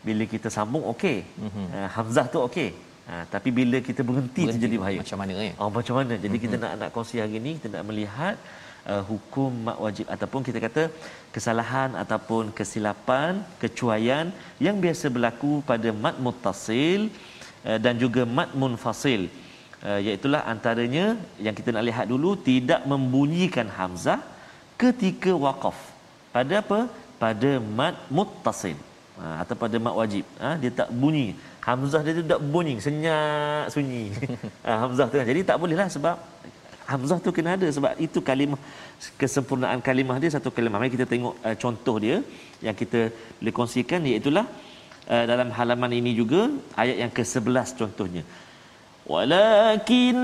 [0.06, 1.18] bila kita sambung okey.
[1.44, 1.66] Mm-hmm.
[1.76, 2.70] uh, hamzah tu okey.
[3.10, 4.98] Uh, tapi bila kita berhenti, berhenti jadi bahaya.
[5.02, 6.14] macam mana ya oh macam mana?
[6.24, 6.54] Jadi mm-hmm.
[6.56, 8.36] kita nak nak kongsi hari ini kita nak melihat
[8.92, 10.06] uh, hukum mak wajib.
[10.14, 10.82] Ataupun kita kata
[11.34, 14.26] kesalahan ataupun kesilapan kecuaian
[14.66, 17.02] yang biasa berlaku pada mat muttasil
[17.68, 19.22] uh, dan juga mat munfasil.
[19.88, 21.06] Uh, iaitu antaranya
[21.44, 24.20] yang kita nak lihat dulu tidak membunyikan hamzah
[24.82, 25.78] ketika waqaf.
[26.34, 26.80] Pada apa
[27.22, 28.78] pada mat muttasil.
[29.20, 30.24] Ha, atau pada mat wajib.
[30.42, 31.26] Ha, dia tak bunyi.
[31.66, 34.04] Hamzah dia tu tak bunyi senyap sunyi.
[34.66, 35.16] Ha, hamzah tu.
[35.30, 36.16] Jadi tak bolehlah sebab
[36.92, 38.60] hamzah tu kena ada sebab itu kalimah
[39.20, 40.78] kesempurnaan kalimah dia satu kalimah.
[40.82, 42.16] Mari kita tengok uh, contoh dia
[42.66, 43.00] yang kita
[43.38, 46.40] boleh kongsikan iaitu uh, dalam halaman ini juga
[46.82, 48.24] ayat yang ke-11 contohnya
[49.06, 50.18] walakin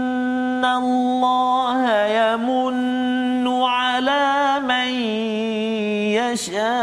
[0.65, 4.91] Allah yamunnu ala man
[6.13, 6.75] yasha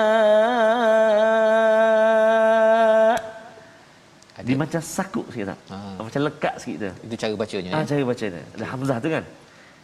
[4.43, 5.59] dia macam sakuk sikit tak?
[5.71, 5.77] Ha.
[6.03, 6.91] Macam lekat sikit tu.
[7.07, 7.71] Itu cara bacanya.
[7.71, 7.85] Ah, ya?
[7.95, 8.41] cara bacanya.
[8.59, 9.23] Ada hamzah tu kan?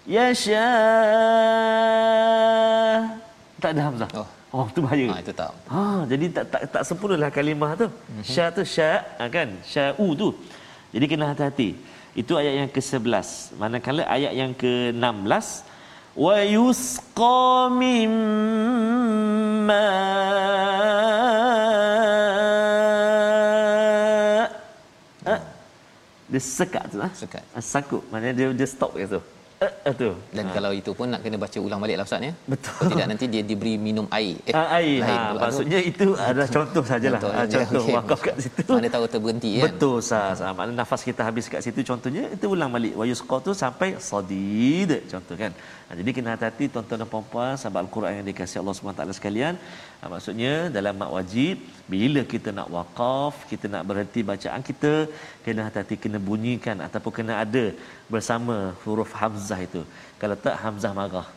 [0.04, 0.67] Yasha.
[3.63, 4.10] Tak ada hamzah.
[4.19, 4.28] Oh.
[4.50, 5.13] Oh, tu bahaya.
[5.13, 5.54] Ha, itu tak.
[5.69, 7.86] Ha, jadi tak tak tak sempurnalah kalimah tu.
[7.86, 8.24] Mm-hmm.
[8.26, 9.50] Sya tu sya, ha, kan?
[9.62, 10.34] Sya'u tu.
[10.89, 11.69] Jadi kena hati-hati.
[12.17, 13.54] Itu ayat yang ke-11.
[13.62, 15.48] Manakala ayat yang ke-16
[16.17, 18.89] wa yusqa mimma
[26.30, 27.10] dia sekat tu lah.
[27.13, 27.43] Sekat.
[27.58, 28.06] Sakut.
[28.13, 29.22] Maknanya dia dia stop kat tu.
[29.60, 30.10] Uh, uh, tu.
[30.32, 30.52] Dan ha.
[30.56, 32.32] kalau itu pun nak kena baca ulang balik lah Ustaz ya.
[32.52, 32.95] Betul.
[32.95, 34.39] Tidak nanti dia diberi minum air.
[34.48, 35.00] Eh, uh, air.
[35.04, 37.19] Ha, maksudnya itu adalah contoh sajalah.
[37.19, 37.95] Contoh, ha, contoh okay.
[38.00, 38.72] wakaf kat situ.
[38.72, 39.63] Mana tahu terberhenti kan.
[39.67, 40.39] Betul Ustaz.
[40.39, 42.95] Ha, maknanya nafas kita habis kat situ contohnya itu ulang balik.
[42.95, 45.52] Wa yusqa tu sampai sadid contoh kan.
[45.88, 49.54] Ha, jadi kena hati-hati tuan-tuan dan puan-puan sahabat Al-Quran yang dikasihi Allah SWT sekalian.
[50.00, 51.56] Ha, maksudnya dalam mak wajib
[51.94, 54.94] bila kita nak wakaf, kita nak berhenti bacaan kita,
[55.44, 57.66] kena hati-hati kena bunyikan ataupun kena ada
[58.14, 59.82] bersama huruf hamzah itu.
[60.22, 61.28] Kalau tak hamzah marah.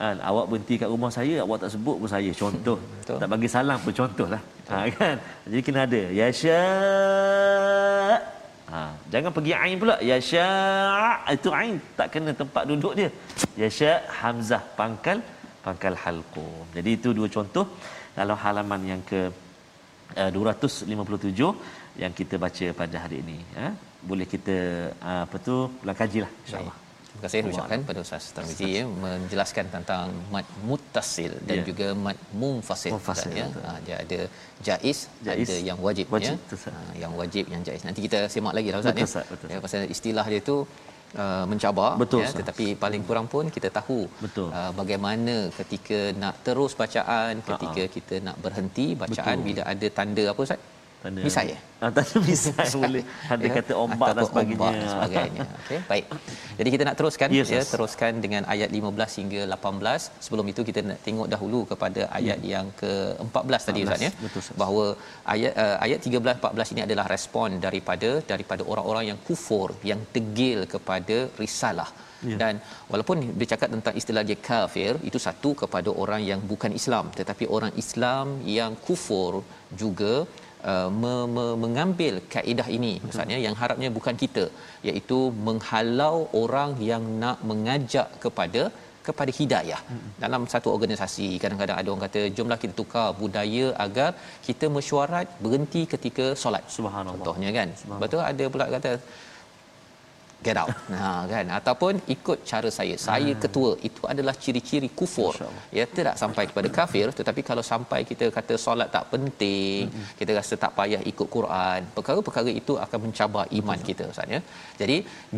[0.00, 2.30] Kan, awak berhenti kat rumah saya, awak tak sebut pun saya.
[2.42, 2.78] Contoh.
[3.22, 4.42] tak bagi salam pun contohlah.
[4.70, 5.16] Ha, kan?
[5.46, 6.02] Jadi kena ada.
[6.20, 6.58] Ya sya'
[8.70, 8.80] Ha,
[9.12, 9.96] jangan pergi ain pula.
[10.10, 13.10] Ya sya' itu ain tak kena tempat duduk dia.
[13.60, 15.18] Ya sya' hamzah pangkal
[15.64, 16.66] pangkal halqum.
[16.76, 17.66] Jadi itu dua contoh
[18.20, 19.20] dalam halaman yang ke
[20.22, 23.68] uh, eh, 257 yang kita baca pada hari ini ya.
[24.10, 24.56] Boleh kita
[25.08, 26.76] uh, apa tu pulang kajilah insya-Allah.
[27.10, 31.66] Terima kasih ucapkan pada Ustaz Tarmizi ya menjelaskan tentang mad muttasil dan yeah.
[31.68, 32.92] juga mad munfasil
[33.40, 33.46] ya.
[33.66, 34.20] Ha, dia ada
[34.66, 36.70] jaiz, jaiz, ada yang wajib, wajib ya.
[36.70, 37.82] Ha, yang wajib yang jaiz.
[37.88, 39.10] Nanti kita semak lagi lah Ustaz betul, ya.
[39.10, 39.48] Betul, betul.
[39.52, 40.56] Ya pasal istilah dia tu
[41.10, 42.38] Uh, mencabar betul, ya sah.
[42.38, 44.46] tetapi paling kurang pun kita tahu betul.
[44.58, 47.94] Uh, bagaimana ketika nak terus bacaan ketika uh-huh.
[47.96, 49.46] kita nak berhenti bacaan betul.
[49.46, 50.60] bila ada tanda apa ustaz
[51.02, 53.04] tanda misai ya ah, tanda misai boleh.
[53.34, 53.52] Ada ya?
[53.58, 55.40] kata ombak dan sebagainya, ombak dan sebagainya.
[55.60, 56.04] okey baik.
[56.58, 60.80] Jadi kita nak teruskan yes, ya teruskan dengan ayat 15 hingga 18 sebelum itu kita
[60.90, 62.50] nak tengok dahulu kepada ayat hmm.
[62.52, 64.12] yang ke-14 tadi ustaz ya.
[64.62, 64.84] Bahawa
[65.34, 70.60] ayat uh, ayat 13 14 ini adalah respon daripada daripada orang-orang yang kufur yang degil
[70.76, 71.90] kepada risalah.
[72.28, 72.36] Ya.
[72.42, 72.54] Dan
[72.92, 77.06] walaupun dia cakap tentang istilah dia kafir itu satu kepada orang yang bukan Islam.
[77.20, 78.26] Tetapi orang Islam
[78.58, 79.32] yang kufur
[79.82, 80.12] juga
[80.72, 84.44] Uh, me, me, mengambil kaedah ini maksudnya yang harapnya bukan kita
[84.88, 88.62] iaitu menghalau orang yang nak mengajak kepada
[89.06, 89.80] kepada hidayah.
[89.90, 90.08] Hmm.
[90.22, 94.10] dalam satu organisasi kadang-kadang ada orang kata jomlah kita tukar budaya agar
[94.46, 96.64] kita mesyuarat berhenti ketika solat.
[96.76, 97.24] Subhanallah.
[97.24, 97.68] Contohnya kan.
[98.02, 98.22] Betul?
[98.30, 98.92] Ada pula kata
[100.46, 100.70] get out.
[101.00, 101.46] Ha kan?
[101.58, 102.94] Ataupun ikut cara saya.
[103.08, 103.40] Saya hmm.
[103.42, 105.34] ketua itu adalah ciri-ciri kufur.
[105.78, 110.08] Ya tidak sampai kepada kafir tetapi kalau sampai kita kata solat tak penting hmm.
[110.20, 114.40] kita rasa tak payah ikut Quran perkara-perkara itu akan mencabar iman kita ustaz ya.
[114.80, 114.96] Jadi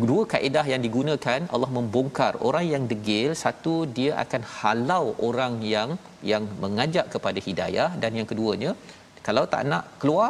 [0.09, 5.91] dua kaedah yang digunakan Allah membongkar orang yang degil satu dia akan halau orang yang
[6.31, 8.71] yang mengajak kepada hidayah dan yang keduanya
[9.27, 10.29] kalau tak nak keluar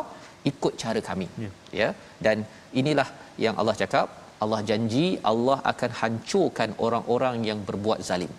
[0.51, 1.49] ikut cara kami ya,
[1.81, 1.89] ya?
[2.25, 2.37] dan
[2.81, 3.07] inilah
[3.45, 4.07] yang Allah cakap
[4.43, 8.33] Allah janji Allah akan hancurkan orang-orang yang berbuat zalim.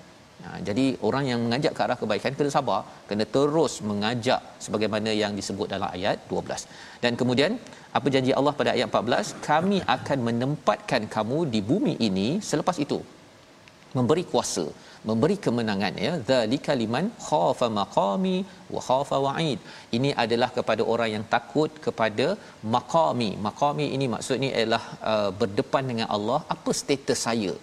[0.45, 5.33] Ha, jadi orang yang mengajak ke arah kebaikan kena sabar, kena terus mengajak sebagaimana yang
[5.39, 6.69] disebut dalam ayat 12.
[7.05, 7.53] Dan kemudian
[7.99, 9.41] apa janji Allah pada ayat 14?
[9.49, 12.99] Kami akan menempatkan kamu di bumi ini selepas itu
[13.97, 14.67] memberi kuasa
[15.09, 16.13] memberi kemenangan ya.
[16.31, 18.37] Zalika liman khafa maqami
[18.75, 19.59] wa khafa wa'id.
[19.99, 22.27] Ini adalah kepada orang yang takut kepada
[22.77, 23.31] maqami.
[23.47, 26.41] Maqami ini maksudnya ialah uh, berdepan dengan Allah.
[26.57, 27.55] Apa status saya?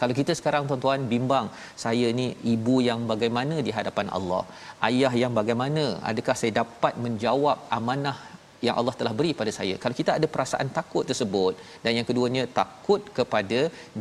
[0.00, 1.46] Kalau kita sekarang tuan-tuan bimbang
[1.84, 4.42] saya ni ibu yang bagaimana di hadapan Allah?
[4.88, 5.84] Ayah yang bagaimana?
[6.10, 8.16] Adakah saya dapat menjawab amanah
[8.66, 9.74] yang Allah telah beri pada saya.
[9.82, 11.52] Kalau kita ada perasaan takut tersebut
[11.84, 13.60] dan yang keduanya takut kepada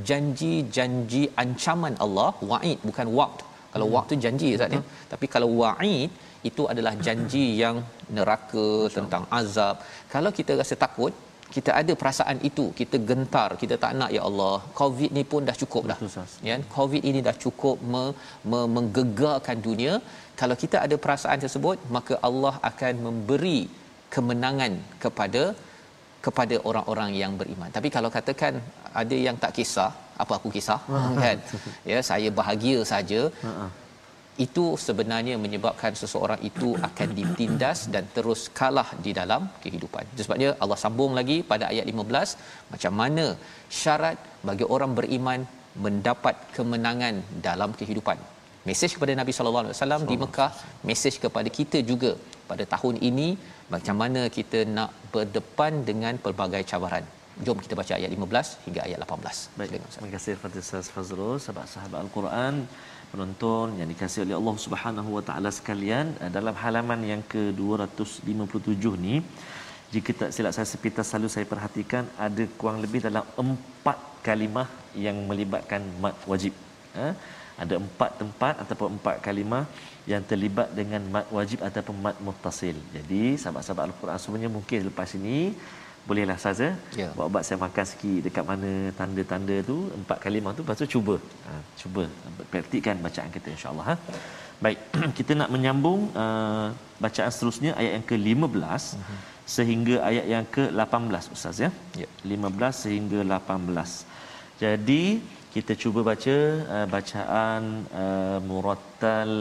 [0.09, 3.39] janji-janji ancaman Allah, wa'id bukan waqt.
[3.73, 3.95] Kalau hmm.
[3.95, 4.81] waqt tu janji Ustaz ya.
[5.13, 6.09] Tapi kalau wa'id
[6.49, 7.77] itu adalah janji yang
[8.17, 8.67] neraka
[8.97, 9.77] tentang azab.
[10.13, 11.13] Kalau kita rasa takut,
[11.55, 14.55] kita ada perasaan itu, kita gentar, kita tak nak ya Allah.
[14.79, 15.99] Covid ni pun dah cukup dah.
[16.47, 18.13] Ya, Covid ini dah cukup me-
[18.51, 19.93] me- menggegarkan dunia.
[20.41, 23.59] Kalau kita ada perasaan tersebut, maka Allah akan memberi
[24.15, 25.43] kemenangan kepada
[26.25, 27.69] kepada orang-orang yang beriman.
[27.77, 28.53] Tapi kalau katakan
[29.01, 29.91] ada yang tak kisah,
[30.23, 30.79] apa aku kisah
[31.23, 31.37] kan?
[31.91, 33.21] Ya, saya bahagia saja.
[34.45, 40.03] Itu sebenarnya menyebabkan seseorang itu akan ditindas dan terus kalah di dalam kehidupan.
[40.25, 42.37] Sebabnya Allah sambung lagi pada ayat 15
[42.73, 43.25] macam mana
[43.81, 44.17] syarat
[44.49, 45.41] bagi orang beriman
[45.85, 47.15] mendapat kemenangan
[47.47, 48.19] dalam kehidupan.
[48.69, 50.51] Mesej kepada Nabi sallallahu alaihi wasallam di Mekah,
[50.89, 52.11] mesej kepada kita juga
[52.51, 53.29] pada tahun ini
[53.73, 57.05] macam mana kita nak berdepan dengan pelbagai cabaran.
[57.45, 59.57] Jom kita baca ayat 15 hingga ayat 18.
[59.57, 62.55] Baik, terima kasih kepada Ustaz Fazrul, sahabat-sahabat Al-Quran,
[63.11, 69.15] penonton yang dikasihi oleh Allah Subhanahu Wa Taala sekalian, eh, dalam halaman yang ke-257 ni,
[69.93, 74.67] jika tak silap saya sepintas selalu saya perhatikan ada kurang lebih dalam empat kalimah
[75.05, 76.53] yang melibatkan mad wajib.
[76.97, 77.07] Ha?
[77.63, 79.63] Ada empat tempat ataupun empat kalimah
[80.11, 82.77] yang terlibat dengan mad wajib ataupun mad muttasil.
[82.95, 85.39] Jadi sahabat-sahabat Al-Quran semuanya mungkin lepas ini
[86.07, 86.67] bolehlah saja
[87.01, 87.09] ya.
[87.17, 91.15] buat-buat saya makan sikit dekat mana tanda-tanda tu empat kalimah tu lepas tu cuba
[91.47, 92.03] ha, cuba
[92.51, 93.95] praktikkan bacaan kita insyaallah ha.
[94.63, 94.79] baik
[95.19, 96.67] kita nak menyambung uh,
[97.03, 99.19] bacaan seterusnya ayat yang ke-15 uh-huh.
[99.55, 101.69] sehingga ayat yang ke-18 ustaz ya
[102.03, 105.03] ya 15 sehingga 18 jadi
[105.56, 106.36] kita cuba baca
[106.74, 107.62] uh, bacaan
[108.02, 109.32] uh, murattal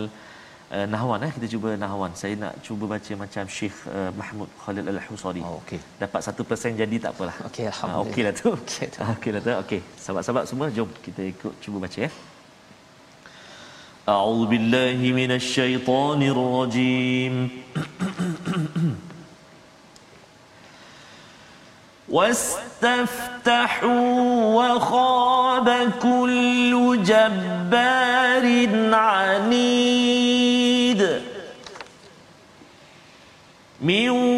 [0.76, 4.92] uh, nahwan eh kita cuba nahwan saya nak cuba baca macam Syekh uh, Mahmud Khalil
[4.94, 8.88] Al-Husari oh, okey dapat 1% jadi tak apalah okey ah, alhamdulillah uh, okeylah tu okey
[9.16, 12.12] okeylah tu okey sahabat-sahabat semua jom kita ikut cuba baca ya
[14.10, 17.34] أعوذ بالله من الشيطان الرجيم
[22.09, 23.91] واستفتحوا
[24.55, 30.07] وخاب كل جبار عنيد.
[33.81, 34.36] من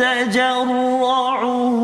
[0.00, 1.82] يتجرعه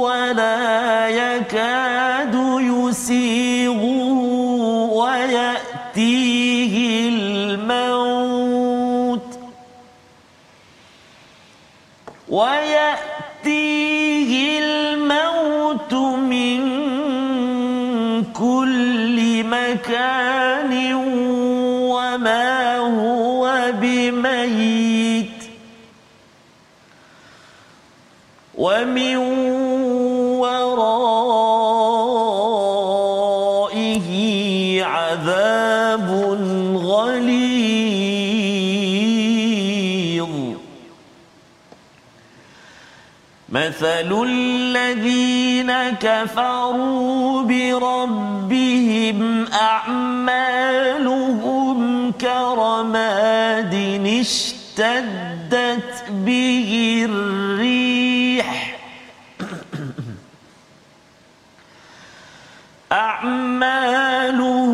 [0.00, 4.12] ولا يكاد يسيغه
[4.92, 6.74] ويأتيه
[7.08, 8.38] الموت
[13.38, 16.58] ويأتيه الموت من
[18.32, 20.57] كل مكان
[28.58, 29.16] ومن
[30.42, 30.88] ورائه
[34.84, 36.08] عذاب
[36.74, 37.48] غليظ.
[43.48, 49.18] مثل الذين كفروا بربهم
[49.52, 50.98] أعمالهم
[52.12, 53.74] كرماد
[54.20, 56.70] اشتدت به
[57.10, 57.77] الريح
[62.92, 64.68] أعمالهم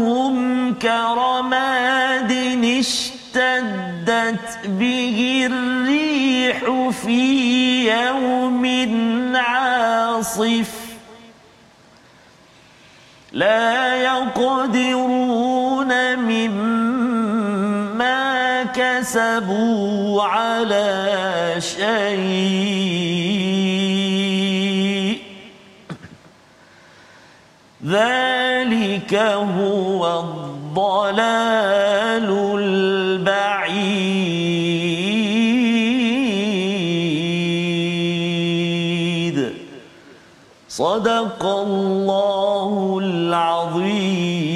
[0.75, 2.33] كرماد
[2.79, 8.65] اشتدت به الريح في يوم
[9.37, 10.71] عاصف.
[13.33, 17.55] لا يقدرون مما
[18.63, 23.34] كسبوا على شيء.
[27.87, 29.15] ذلك
[29.61, 32.29] هو الضلال
[32.59, 34.25] البعيد.
[40.69, 44.54] صدق الله العظيم.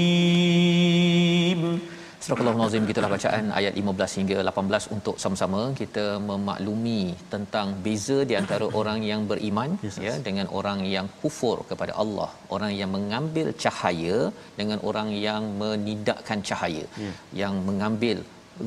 [2.53, 7.03] Al-Nazim gitulah bacaan ayat 15 hingga 18 untuk sama-sama kita memaklumi
[7.35, 12.31] tentang beza di antara orang yang beriman yes, ya dengan orang yang kufur kepada Allah,
[12.57, 14.18] orang yang mengambil cahaya
[14.61, 17.16] dengan orang yang menidakkan cahaya, yeah.
[17.43, 18.20] yang mengambil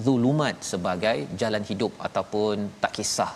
[0.07, 3.32] zulumat sebagai jalan hidup ataupun tak kisah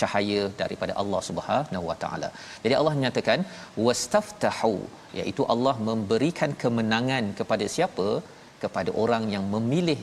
[0.00, 2.28] cahaya daripada Allah Subhanahu Wa Taala.
[2.64, 3.40] Jadi Allah menyatakan
[3.86, 4.74] wastaftahu
[5.20, 8.08] iaitu Allah memberikan kemenangan kepada siapa?
[8.62, 9.98] Kepada orang yang memilih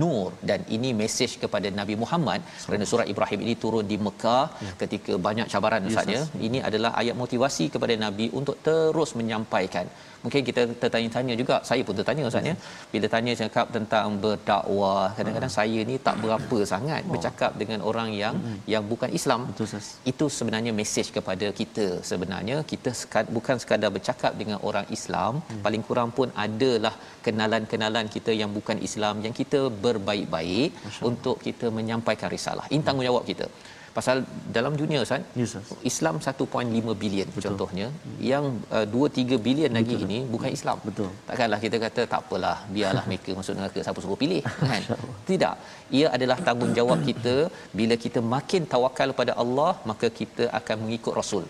[0.00, 0.30] nur.
[0.50, 2.40] Dan ini mesej kepada Nabi Muhammad.
[2.62, 4.72] So, kerana surah Ibrahim ini turun di Mekah ya.
[4.82, 6.22] ketika banyak cabaran ustaz ya.
[6.46, 9.86] Ini adalah ayat motivasi kepada Nabi untuk terus menyampaikan.
[10.24, 11.56] Mungkin kita tertanya-tanya juga.
[11.68, 12.54] Saya pun tertanya ustaz ya.
[12.92, 15.58] Bila tanya cakap tentang berdakwah kadang-kadang uh.
[15.58, 17.10] saya ni tak berapa sangat oh.
[17.14, 18.58] bercakap dengan orang yang hmm.
[18.74, 19.40] yang bukan Islam.
[19.50, 19.88] Betul ustaz.
[20.12, 21.86] Itu sebenarnya mesej kepada kita.
[22.10, 25.32] Sebenarnya kita sekad, bukan sekadar bercakap dengan orang Islam.
[25.42, 25.62] Hmm.
[25.64, 26.94] paling kurang pun adalah
[27.26, 30.70] kenalan-kenalan kita yang bukan Islam yang kita berbaik-baik
[31.10, 32.66] untuk kita menyampaikan risalah.
[32.74, 33.48] Ini tanggungjawab kita.
[33.96, 34.16] Pasal
[34.56, 35.52] dalam dunia Ustaz yes,
[35.90, 37.44] Islam 1.5 bilion betul.
[37.46, 37.86] contohnya.
[37.92, 38.14] Hmm.
[38.30, 38.44] yang
[38.76, 40.48] uh, 2 3 bilion lagi ini bukan.
[40.58, 40.78] Islam.
[40.88, 41.08] Betul.
[41.28, 44.82] Takkanlah kita kata tak apalah biarlah mereka masuk neraka siapa suruh pilih kan?
[45.30, 45.54] Tidak.
[45.98, 47.34] Ia adalah tanggungjawab kita.
[47.80, 51.44] Bila kita makin tawakal pada Allah maka kita akan mengikut rasul.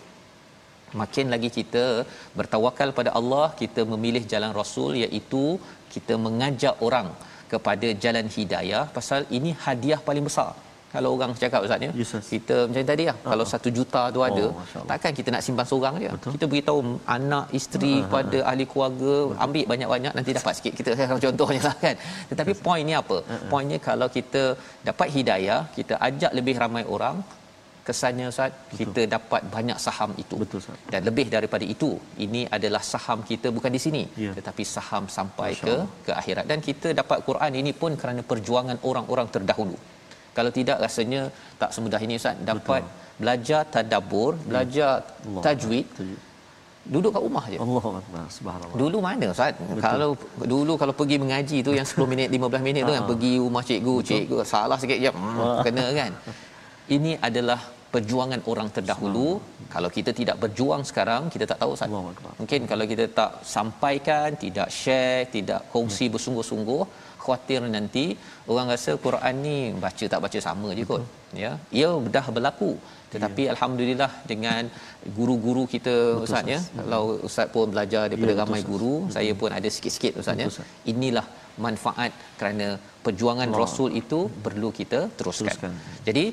[1.01, 1.83] Makin lagi kita
[2.39, 5.45] bertawakal pada Allah kita memilih jalan rasul iaitu
[5.93, 7.07] kita mengajak orang
[7.51, 10.51] kepada jalan hidayah pasal ini hadiah paling besar
[10.93, 13.29] kalau orang cakap ustaz ya yes, kita macam tadi lah uh-huh.
[13.31, 16.31] kalau satu juta tu ada oh, takkan kita nak simpan seorang je Betul.
[16.35, 16.79] kita beritahu
[17.17, 18.11] anak isteri uh-huh.
[18.15, 19.43] pada ahli keluarga Betul.
[19.45, 20.89] ambil banyak-banyak nanti dapat sikit kita
[21.25, 21.95] contohnya lah kan
[22.31, 22.61] tetapi yes.
[22.67, 23.49] poin ni apa uh-huh.
[23.53, 24.43] poinnya kalau kita
[24.89, 27.17] dapat hidayah kita ajak lebih ramai orang
[27.87, 28.77] kesannya Ustaz Betul.
[28.81, 30.77] kita dapat banyak saham itu Betul, Ustaz.
[30.93, 31.89] dan lebih daripada itu
[32.25, 34.31] ini adalah saham kita bukan di sini ya.
[34.37, 35.75] tetapi saham sampai ke
[36.07, 39.77] ke akhirat dan kita dapat Quran ini pun kerana perjuangan orang-orang terdahulu
[40.37, 41.23] kalau tidak rasanya
[41.61, 43.19] tak semudah ini Ustaz dapat Betul.
[43.23, 44.45] belajar tadabbur ya.
[44.51, 45.43] belajar Allah.
[45.47, 46.21] tajwid Allah.
[46.93, 47.83] duduk kat rumah je Allah
[48.37, 49.83] subhanallah dulu mana Ustaz Betul.
[49.83, 50.09] kalau
[50.55, 53.95] dulu kalau pergi mengaji tu yang 10 minit 15 minit tu kan pergi rumah cikgu
[53.99, 54.07] Betul.
[54.09, 56.11] cikgu salah sikit je hmm, kena kan
[56.95, 57.59] ini adalah
[57.93, 59.27] perjuangan orang terdahulu
[59.73, 61.89] kalau kita tidak berjuang sekarang kita tak tahu Ustaz.
[62.41, 66.11] Mungkin kalau kita tak sampaikan tidak share tidak kongsi ya.
[66.13, 66.81] bersungguh-sungguh
[67.23, 68.05] khawatir nanti
[68.51, 71.03] orang rasa Quran ni baca tak baca sama je kot
[71.43, 71.51] ya.
[71.79, 72.71] Ia dah berlaku.
[73.13, 73.51] Tetapi ya.
[73.53, 74.63] alhamdulillah dengan
[75.17, 76.59] guru-guru kita betul, ustaz ya.
[76.79, 79.13] Kalau ustaz pun belajar daripada ya, ramai betul, guru betul.
[79.17, 80.49] saya pun ada sikit-sikit ustaz ya.
[80.93, 81.25] Inilah
[81.65, 82.67] manfaat kerana
[83.05, 83.61] perjuangan Allah.
[83.63, 85.73] rasul itu perlu kita teruskan, teruskan.
[86.07, 86.25] jadi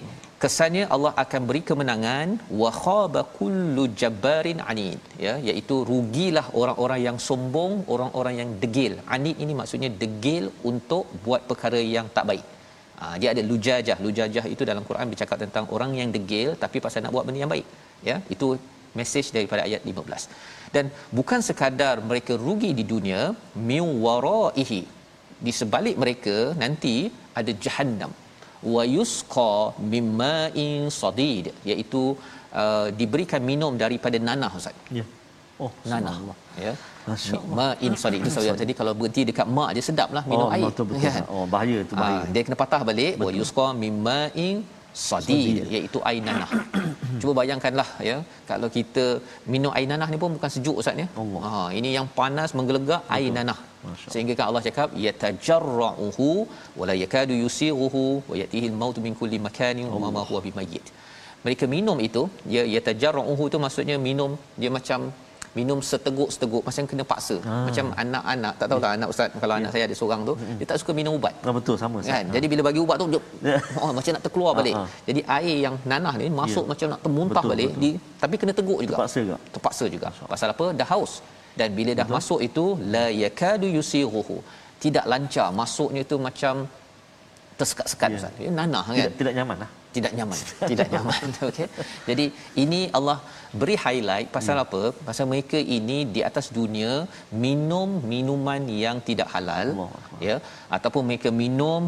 [0.43, 2.29] kesannya Allah akan beri kemenangan
[2.61, 5.01] wa khaba kullu jabbarin anid.
[5.27, 8.95] Ya iaitu rugilah orang-orang yang sombong orang-orang yang degil.
[9.17, 12.47] Anid ini maksudnya degil untuk buat perkara yang tak baik.
[13.01, 13.99] Ha, dia ada lujajah.
[14.07, 17.53] Lujajah itu dalam Quran bercakap tentang orang yang degil tapi pasal nak buat benda yang
[17.55, 17.69] baik.
[18.11, 18.49] Ya itu
[18.99, 20.87] mesej daripada ayat 15 dan
[21.19, 23.21] bukan sekadar mereka rugi di dunia
[23.69, 24.83] min waraihi
[25.47, 26.97] di sebalik mereka nanti
[27.41, 28.13] ada jahannam
[28.75, 29.53] wa yusqa
[29.93, 32.03] mimma'in sadid iaitu
[32.63, 34.77] uh, diberikan minum daripada nanah ustaz.
[34.99, 35.05] Ya.
[35.63, 36.17] Oh nanah.
[36.65, 36.73] ya.
[37.61, 38.21] Ma'in sadid.
[38.25, 40.67] Itu saya tadi kalau berhenti dekat ma dia sedaplah minum oh, air.
[40.69, 41.07] betul betul.
[41.07, 41.15] Ya.
[41.35, 42.21] oh bahaya tu bahaya.
[42.27, 43.15] ha, dia kena patah balik.
[43.27, 44.59] Wa yusqa mimma'in
[45.07, 46.51] sadid iaitu air nanah.
[47.21, 48.17] Cuba bayangkanlah ya
[48.51, 49.07] kalau kita
[49.55, 51.09] minum air nanah ni pun bukan sejuk ustaz ya.
[51.47, 53.59] Ha ini yang panas menggelegak air nanah
[54.13, 56.29] sehingga kan Allah cakap yatajarruhu
[56.81, 60.87] wala yakadu yusighuhu wa yatihi al-maut min kulli makanin wa ma huwa bimayyit
[61.47, 62.23] mereka minum itu
[62.57, 65.03] ya yatajarruhu itu maksudnya minum dia macam
[65.59, 67.55] minum seteguk-seteguk macam kena paksa ha.
[67.69, 68.85] macam anak-anak tak tahu ya.
[68.85, 69.61] tak anak ustaz kalau ya.
[69.61, 72.35] anak saya ada seorang tu dia tak suka minum ubat ha, betul sama kan ha.
[72.37, 73.21] jadi bila bagi ubat tu dia
[73.51, 73.59] ya.
[73.83, 74.85] oh, macam nak terkeluar balik ha.
[75.09, 76.71] jadi air yang nanah ni masuk ya.
[76.73, 77.83] macam nak termuntah betul, balik betul.
[77.83, 77.91] Di,
[78.23, 81.15] tapi kena teguk juga terpaksa juga terpaksa juga pasal apa dah haus
[81.59, 82.17] dan bila dah betul.
[82.19, 84.37] masuk itu la yakadu yusiruhu
[84.85, 86.55] tidak lancar masuknya tu macam
[87.61, 88.19] tersekat-sekat ya.
[88.19, 90.39] ustaz ya, nanah kan tidak, tidak nyaman lah tidak nyaman
[90.71, 91.69] tidak nyaman okey
[92.09, 92.25] jadi
[92.65, 93.19] ini Allah
[93.61, 94.65] beri highlight pasal hmm.
[94.65, 96.93] apa pasal mereka ini di atas dunia
[97.45, 99.91] minum minuman yang tidak halal Allah.
[100.29, 100.37] ya
[100.79, 101.85] ataupun mereka minum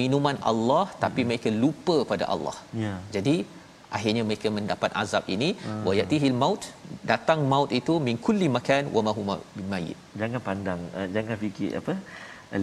[0.00, 1.28] minuman Allah tapi hmm.
[1.30, 3.36] mereka lupa pada Allah ya jadi
[3.96, 5.48] akhirnya mereka mendapat azab ini.
[5.64, 5.82] Hmm.
[5.88, 6.62] wa yatihil maut
[7.10, 9.98] datang maut itu min kulli makan wa ma huma bimayit.
[10.20, 11.94] Jangan pandang uh, jangan fikir apa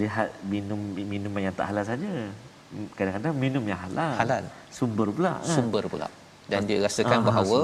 [0.01, 0.81] lihat minum
[1.13, 2.11] minuman yang tak halal saja.
[2.97, 4.13] Kadang-kadang minum yang halal.
[4.21, 4.45] Halal.
[4.77, 5.55] Sumber pula kan?
[5.55, 6.07] sumber pula.
[6.51, 7.59] Dan dia rasakan ah, bahawa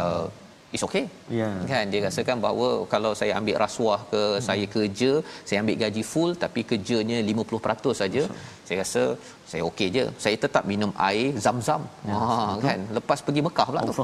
[0.00, 0.26] uh,
[0.74, 1.04] it's okay.
[1.40, 1.50] Ya.
[1.72, 4.42] kan dia rasakan bahawa kalau saya ambil rasuah ke hmm.
[4.48, 5.12] saya kerja
[5.48, 8.22] saya ambil gaji full tapi kerjanya 50% saja
[8.66, 9.02] saya rasa
[9.50, 10.04] saya okey je.
[10.24, 11.82] Saya tetap minum air zam-zam.
[12.10, 12.80] Ya, ha kan.
[12.98, 13.94] Lepas pergi Mekah pula tu.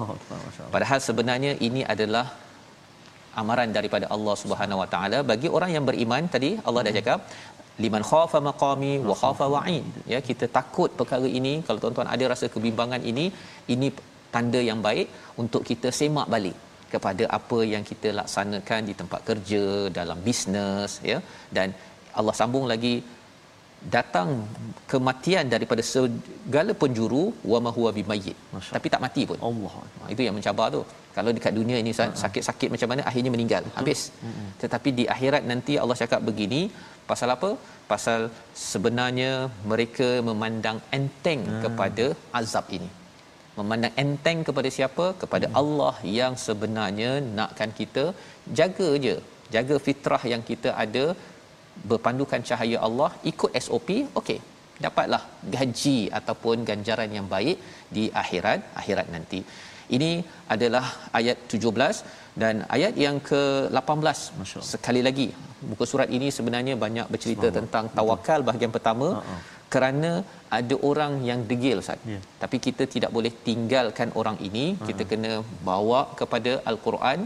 [0.74, 2.26] Padahal sebenarnya ini adalah
[3.40, 5.18] amaran daripada Allah Subhanahu Wa Taala.
[5.30, 7.20] Bagi orang yang beriman tadi Allah dah cakap
[7.84, 11.54] liman khafa maqami wa khafa wa'id ya kita takut perkara ini.
[11.66, 13.26] Kalau tuan-tuan ada rasa kebimbangan ini
[13.74, 13.88] ini
[14.34, 15.06] tanda yang baik
[15.42, 16.56] untuk kita semak balik
[16.92, 19.64] kepada apa yang kita laksanakan di tempat kerja
[19.98, 21.18] dalam bisnes ya
[21.56, 21.68] dan
[22.18, 22.94] Allah sambung lagi
[23.94, 24.28] datang
[24.92, 27.22] kematian daripada segala penjuru
[27.52, 28.36] wa ma huwa bimayyit
[28.74, 29.74] tapi tak mati pun Allah.
[30.00, 30.82] Ha, itu yang mencabar tu.
[31.16, 33.62] Kalau dekat dunia ini sa- sakit-sakit macam mana akhirnya meninggal.
[33.78, 34.00] Habis.
[34.62, 36.60] Tetapi di akhirat nanti Allah cakap begini,
[37.10, 37.50] pasal apa?
[37.92, 38.20] Pasal
[38.68, 39.32] sebenarnya
[39.72, 42.06] mereka memandang enteng kepada
[42.40, 42.90] azab ini.
[43.60, 45.06] Memandang enteng kepada siapa?
[45.22, 48.04] Kepada Allah yang sebenarnya nakkan kita
[48.60, 49.16] jaga je.
[49.54, 51.04] Jaga fitrah yang kita ada
[51.90, 53.90] berpandukan cahaya Allah, ikut SOP,
[54.20, 54.38] okey.
[54.84, 55.22] Dapatlah
[55.54, 57.58] gaji ataupun ganjaran yang baik
[57.96, 59.40] di akhirat, akhirat nanti.
[59.96, 60.10] Ini
[60.54, 60.86] adalah
[61.18, 62.02] ayat 17
[62.42, 64.70] dan ayat yang ke-18 Masya Allah.
[64.74, 65.26] sekali lagi
[65.70, 69.38] muka surat ini sebenarnya banyak bercerita tentang tawakal bahagian pertama Ha-ha.
[69.74, 70.10] Kerana
[70.58, 72.00] ada orang yang degil Ustaz.
[72.12, 72.20] Ya.
[72.42, 75.32] Tapi kita tidak boleh tinggalkan orang ini, kita kena
[75.68, 77.20] bawa kepada al-Quran.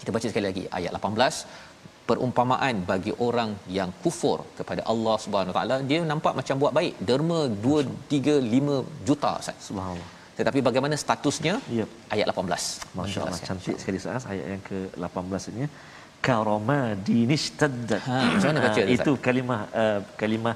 [0.00, 1.70] Kita baca sekali lagi ayat 18
[2.08, 6.94] perumpamaan bagi orang yang kufur kepada Allah Subhanahu Wa Taala dia nampak macam buat baik
[7.10, 7.84] derma 2
[8.14, 9.58] 3 5 juta Ustaz.
[9.68, 10.08] Subhanallah.
[10.38, 11.54] Tetapi bagaimana statusnya?
[11.78, 11.88] Yep.
[12.14, 12.98] Ayat 18.
[12.98, 15.66] Masya-Allah cantik sekali Ustaz ayat yang ke-18 ini
[16.26, 18.02] karama dinistaddat.
[18.08, 18.96] Ha, macam mana baca tu, Ustaz?
[18.96, 20.54] itu kalimah uh, kalimah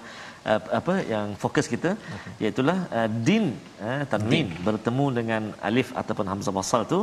[0.51, 2.32] uh, apa yang fokus kita okay.
[2.42, 3.44] iaitu uh, din
[3.86, 6.99] uh, tanwin bertemu dengan alif ataupun hamzah wasal tu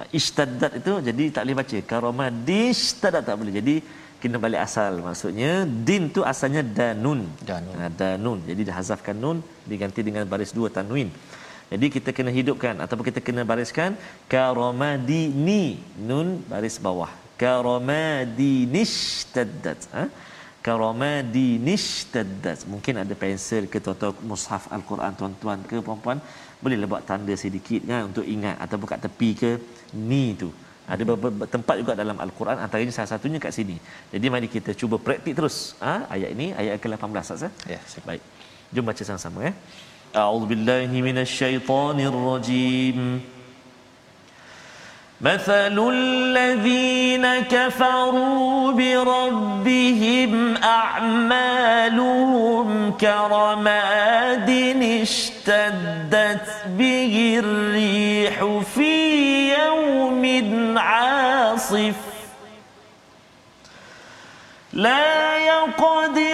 [0.00, 1.78] uh, istaddat itu jadi tak boleh baca.
[1.92, 3.54] Karama distaddat tak boleh.
[3.60, 3.74] Jadi
[4.22, 4.92] kena balik asal.
[5.08, 5.52] Maksudnya
[5.88, 7.20] din tu asalnya danun.
[7.50, 7.74] Danun.
[7.78, 8.38] Ha, danun.
[8.50, 9.38] Jadi dihazafkan nun
[9.70, 11.08] diganti dengan baris dua tanwin.
[11.72, 13.90] Jadi kita kena hidupkan ataupun kita kena bariskan
[14.32, 15.64] karamadini
[16.08, 17.12] nun baris bawah.
[17.42, 20.04] Karamadinistaddat ha
[20.66, 26.18] karamadinistaddat mungkin ada pensel ke tuan-tuan mushaf al-Quran tuan-tuan ke puan-puan?
[26.62, 29.52] Bolehlah buat tanda sedikit kan untuk ingat ataupun kat tepi ke?
[30.10, 30.50] Ni tu.
[30.92, 33.76] Ada beberapa tempat juga dalam al-Quran antaranya salah satunya kat sini.
[34.14, 35.56] Jadi mari kita cuba praktik terus.
[35.84, 35.94] Ha?
[36.14, 37.52] Ayat ini ayat ke-18 Ustaz eh?
[37.74, 38.04] Ya, siap.
[38.10, 38.22] baik.
[38.74, 39.52] Jom baca sama-sama ya
[40.20, 42.96] a'udzubillahi minasyaitonirrajim
[45.22, 52.12] مثل الذين كفروا بربهم أعمالهم
[53.00, 54.50] كرماد
[55.02, 58.44] اشتدت به الريح
[58.74, 61.94] في يوم عاصف
[64.72, 66.31] لا يقدرون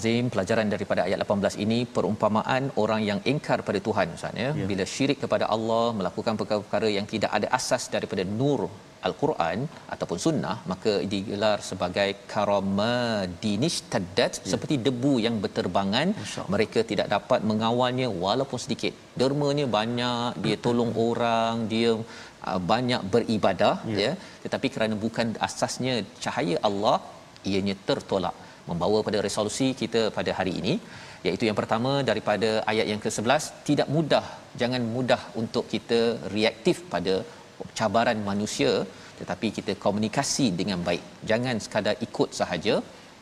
[0.00, 4.50] Al-Azim pelajaran daripada ayat 18 ini perumpamaan orang yang ingkar pada Tuhan Ustaz ya.
[4.60, 4.66] Ya.
[4.70, 8.60] bila syirik kepada Allah melakukan perkara-perkara yang tidak ada asas daripada nur
[9.08, 9.58] Al-Quran
[9.94, 14.48] ataupun sunnah maka digelar sebagai karamadinish taddat ya.
[14.52, 16.08] seperti debu yang berterbangan.
[16.54, 18.94] Mereka tidak dapat mengawalnya walaupun sedikit.
[19.22, 21.92] Dermanya banyak dia tolong orang dia
[22.48, 23.98] uh, banyak beribadah ya.
[24.04, 24.12] ya.
[24.46, 26.98] Tetapi kerana bukan asasnya cahaya Allah
[27.50, 28.36] ianya tertolak
[28.70, 30.74] membawa pada resolusi kita pada hari ini
[31.28, 34.24] iaitu yang pertama daripada ayat yang ke-11 tidak mudah
[34.60, 36.00] jangan mudah untuk kita
[36.36, 37.14] reaktif pada
[37.78, 38.72] cabaran manusia
[39.20, 41.04] tetapi kita komunikasi dengan baik.
[41.30, 42.74] Jangan sekadar ikut sahaja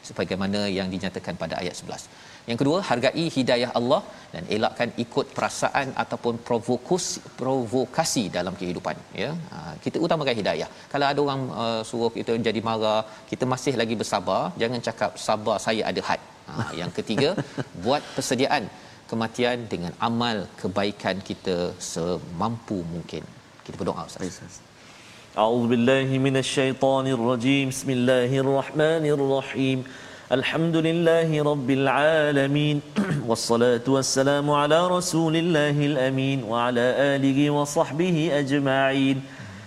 [0.08, 4.00] sebagaimana yang dinyatakan pada ayat 11 yang kedua, hargai hidayah Allah
[4.34, 7.06] dan elakkan ikut perasaan ataupun provokus
[7.40, 9.30] provokasi dalam kehidupan ya.
[9.52, 10.68] Ha, kita utamakan hidayah.
[10.92, 15.56] Kalau ada orang uh, suruh kita jadi marah kita masih lagi bersabar jangan cakap sabar
[15.66, 16.20] saya ada had.
[16.48, 17.28] Ha, yang ketiga
[17.84, 18.64] buat persediaan
[19.10, 21.56] kematian dengan amal kebaikan kita
[21.92, 23.22] semampu mungkin.
[23.66, 24.36] Kita berdoa ustaz.
[25.42, 29.78] A'udzubillahi minasyaitonirrajim bismillahirrahmanirrahim.
[30.27, 32.77] الشيطان الرجيم بسم الله الرحمن الرحيم الحمد لله رب العالمين
[33.29, 36.85] والصلاة والسلام على رسول الله الأمين وعلى
[37.15, 39.17] آله وصحبه أجمعين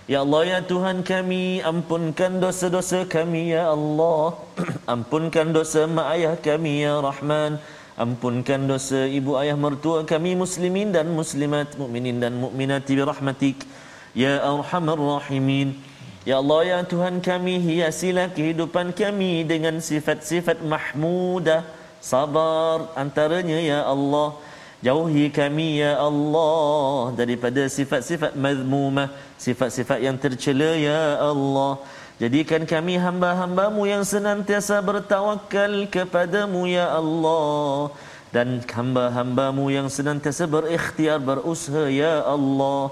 [0.07, 4.39] Ya Allah ya Tuhan kami ampunkan dosa-dosa kami ya Allah
[4.87, 7.59] ampunkan dosa mak ayah kami ya Rahman
[7.99, 13.67] ampunkan dosa ibu ayah mertua kami muslimin dan muslimat mukminin dan mukminat bi rahmatik
[14.15, 15.75] ya arhamar rahimin
[16.22, 21.66] Ya Allah ya Tuhan kami hiasilah kehidupan kami dengan sifat-sifat mahmudah
[21.98, 24.38] sabar antaranya ya Allah
[24.82, 31.78] Jauhi kami ya Allah daripada sifat-sifat mazmumah, sifat-sifat yang tercela ya Allah.
[32.18, 37.94] Jadikan kami hamba-hambamu yang senantiasa bertawakal kepadamu ya Allah.
[38.34, 42.90] Dan hamba-hambamu yang senantiasa berikhtiar berusaha ya Allah.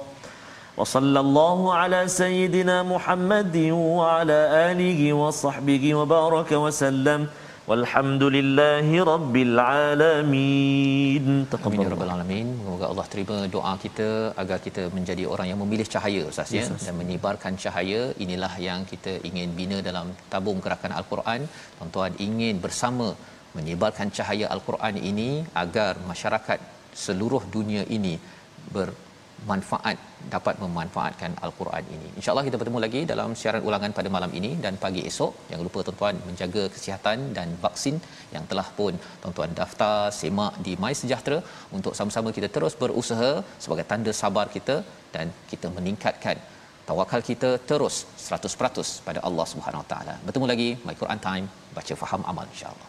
[2.93, 7.23] Muhammadin wa ala alihi wa sahbihi wa baraka wa sallam.
[7.71, 11.27] Walhamdulillahi Rabbil Alamin.
[11.67, 12.47] Amin ya rabbal alamin.
[12.61, 14.09] Semoga Allah terima doa kita
[14.43, 18.01] agar kita menjadi orang yang memilih cahaya Ustaz ya dan menyebarkan cahaya.
[18.25, 21.43] Inilah yang kita ingin bina dalam tabung gerakan Al-Quran.
[21.77, 23.09] Tuan-tuan ingin bersama
[23.59, 25.31] menyebarkan cahaya Al-Quran ini
[25.65, 26.59] agar masyarakat
[27.05, 28.17] seluruh dunia ini
[28.75, 28.89] ber
[29.49, 29.97] manfaat
[30.35, 32.09] dapat memanfaatkan al-Quran ini.
[32.19, 35.33] Insya-Allah kita bertemu lagi dalam siaran ulangan pada malam ini dan pagi esok.
[35.51, 37.97] Jangan lupa tuan-tuan menjaga kesihatan dan vaksin
[38.35, 41.39] yang telah pun tuan-tuan daftar semak di My Sejahtera
[41.79, 43.31] untuk sama-sama kita terus berusaha
[43.65, 44.77] sebagai tanda sabar kita
[45.15, 46.37] dan kita meningkatkan
[46.89, 47.97] tawakal kita terus
[48.29, 50.15] 100% pada Allah Subhanahu Taala.
[50.27, 51.47] Bertemu lagi My Quran Time
[51.79, 52.89] baca faham amal insya-Allah.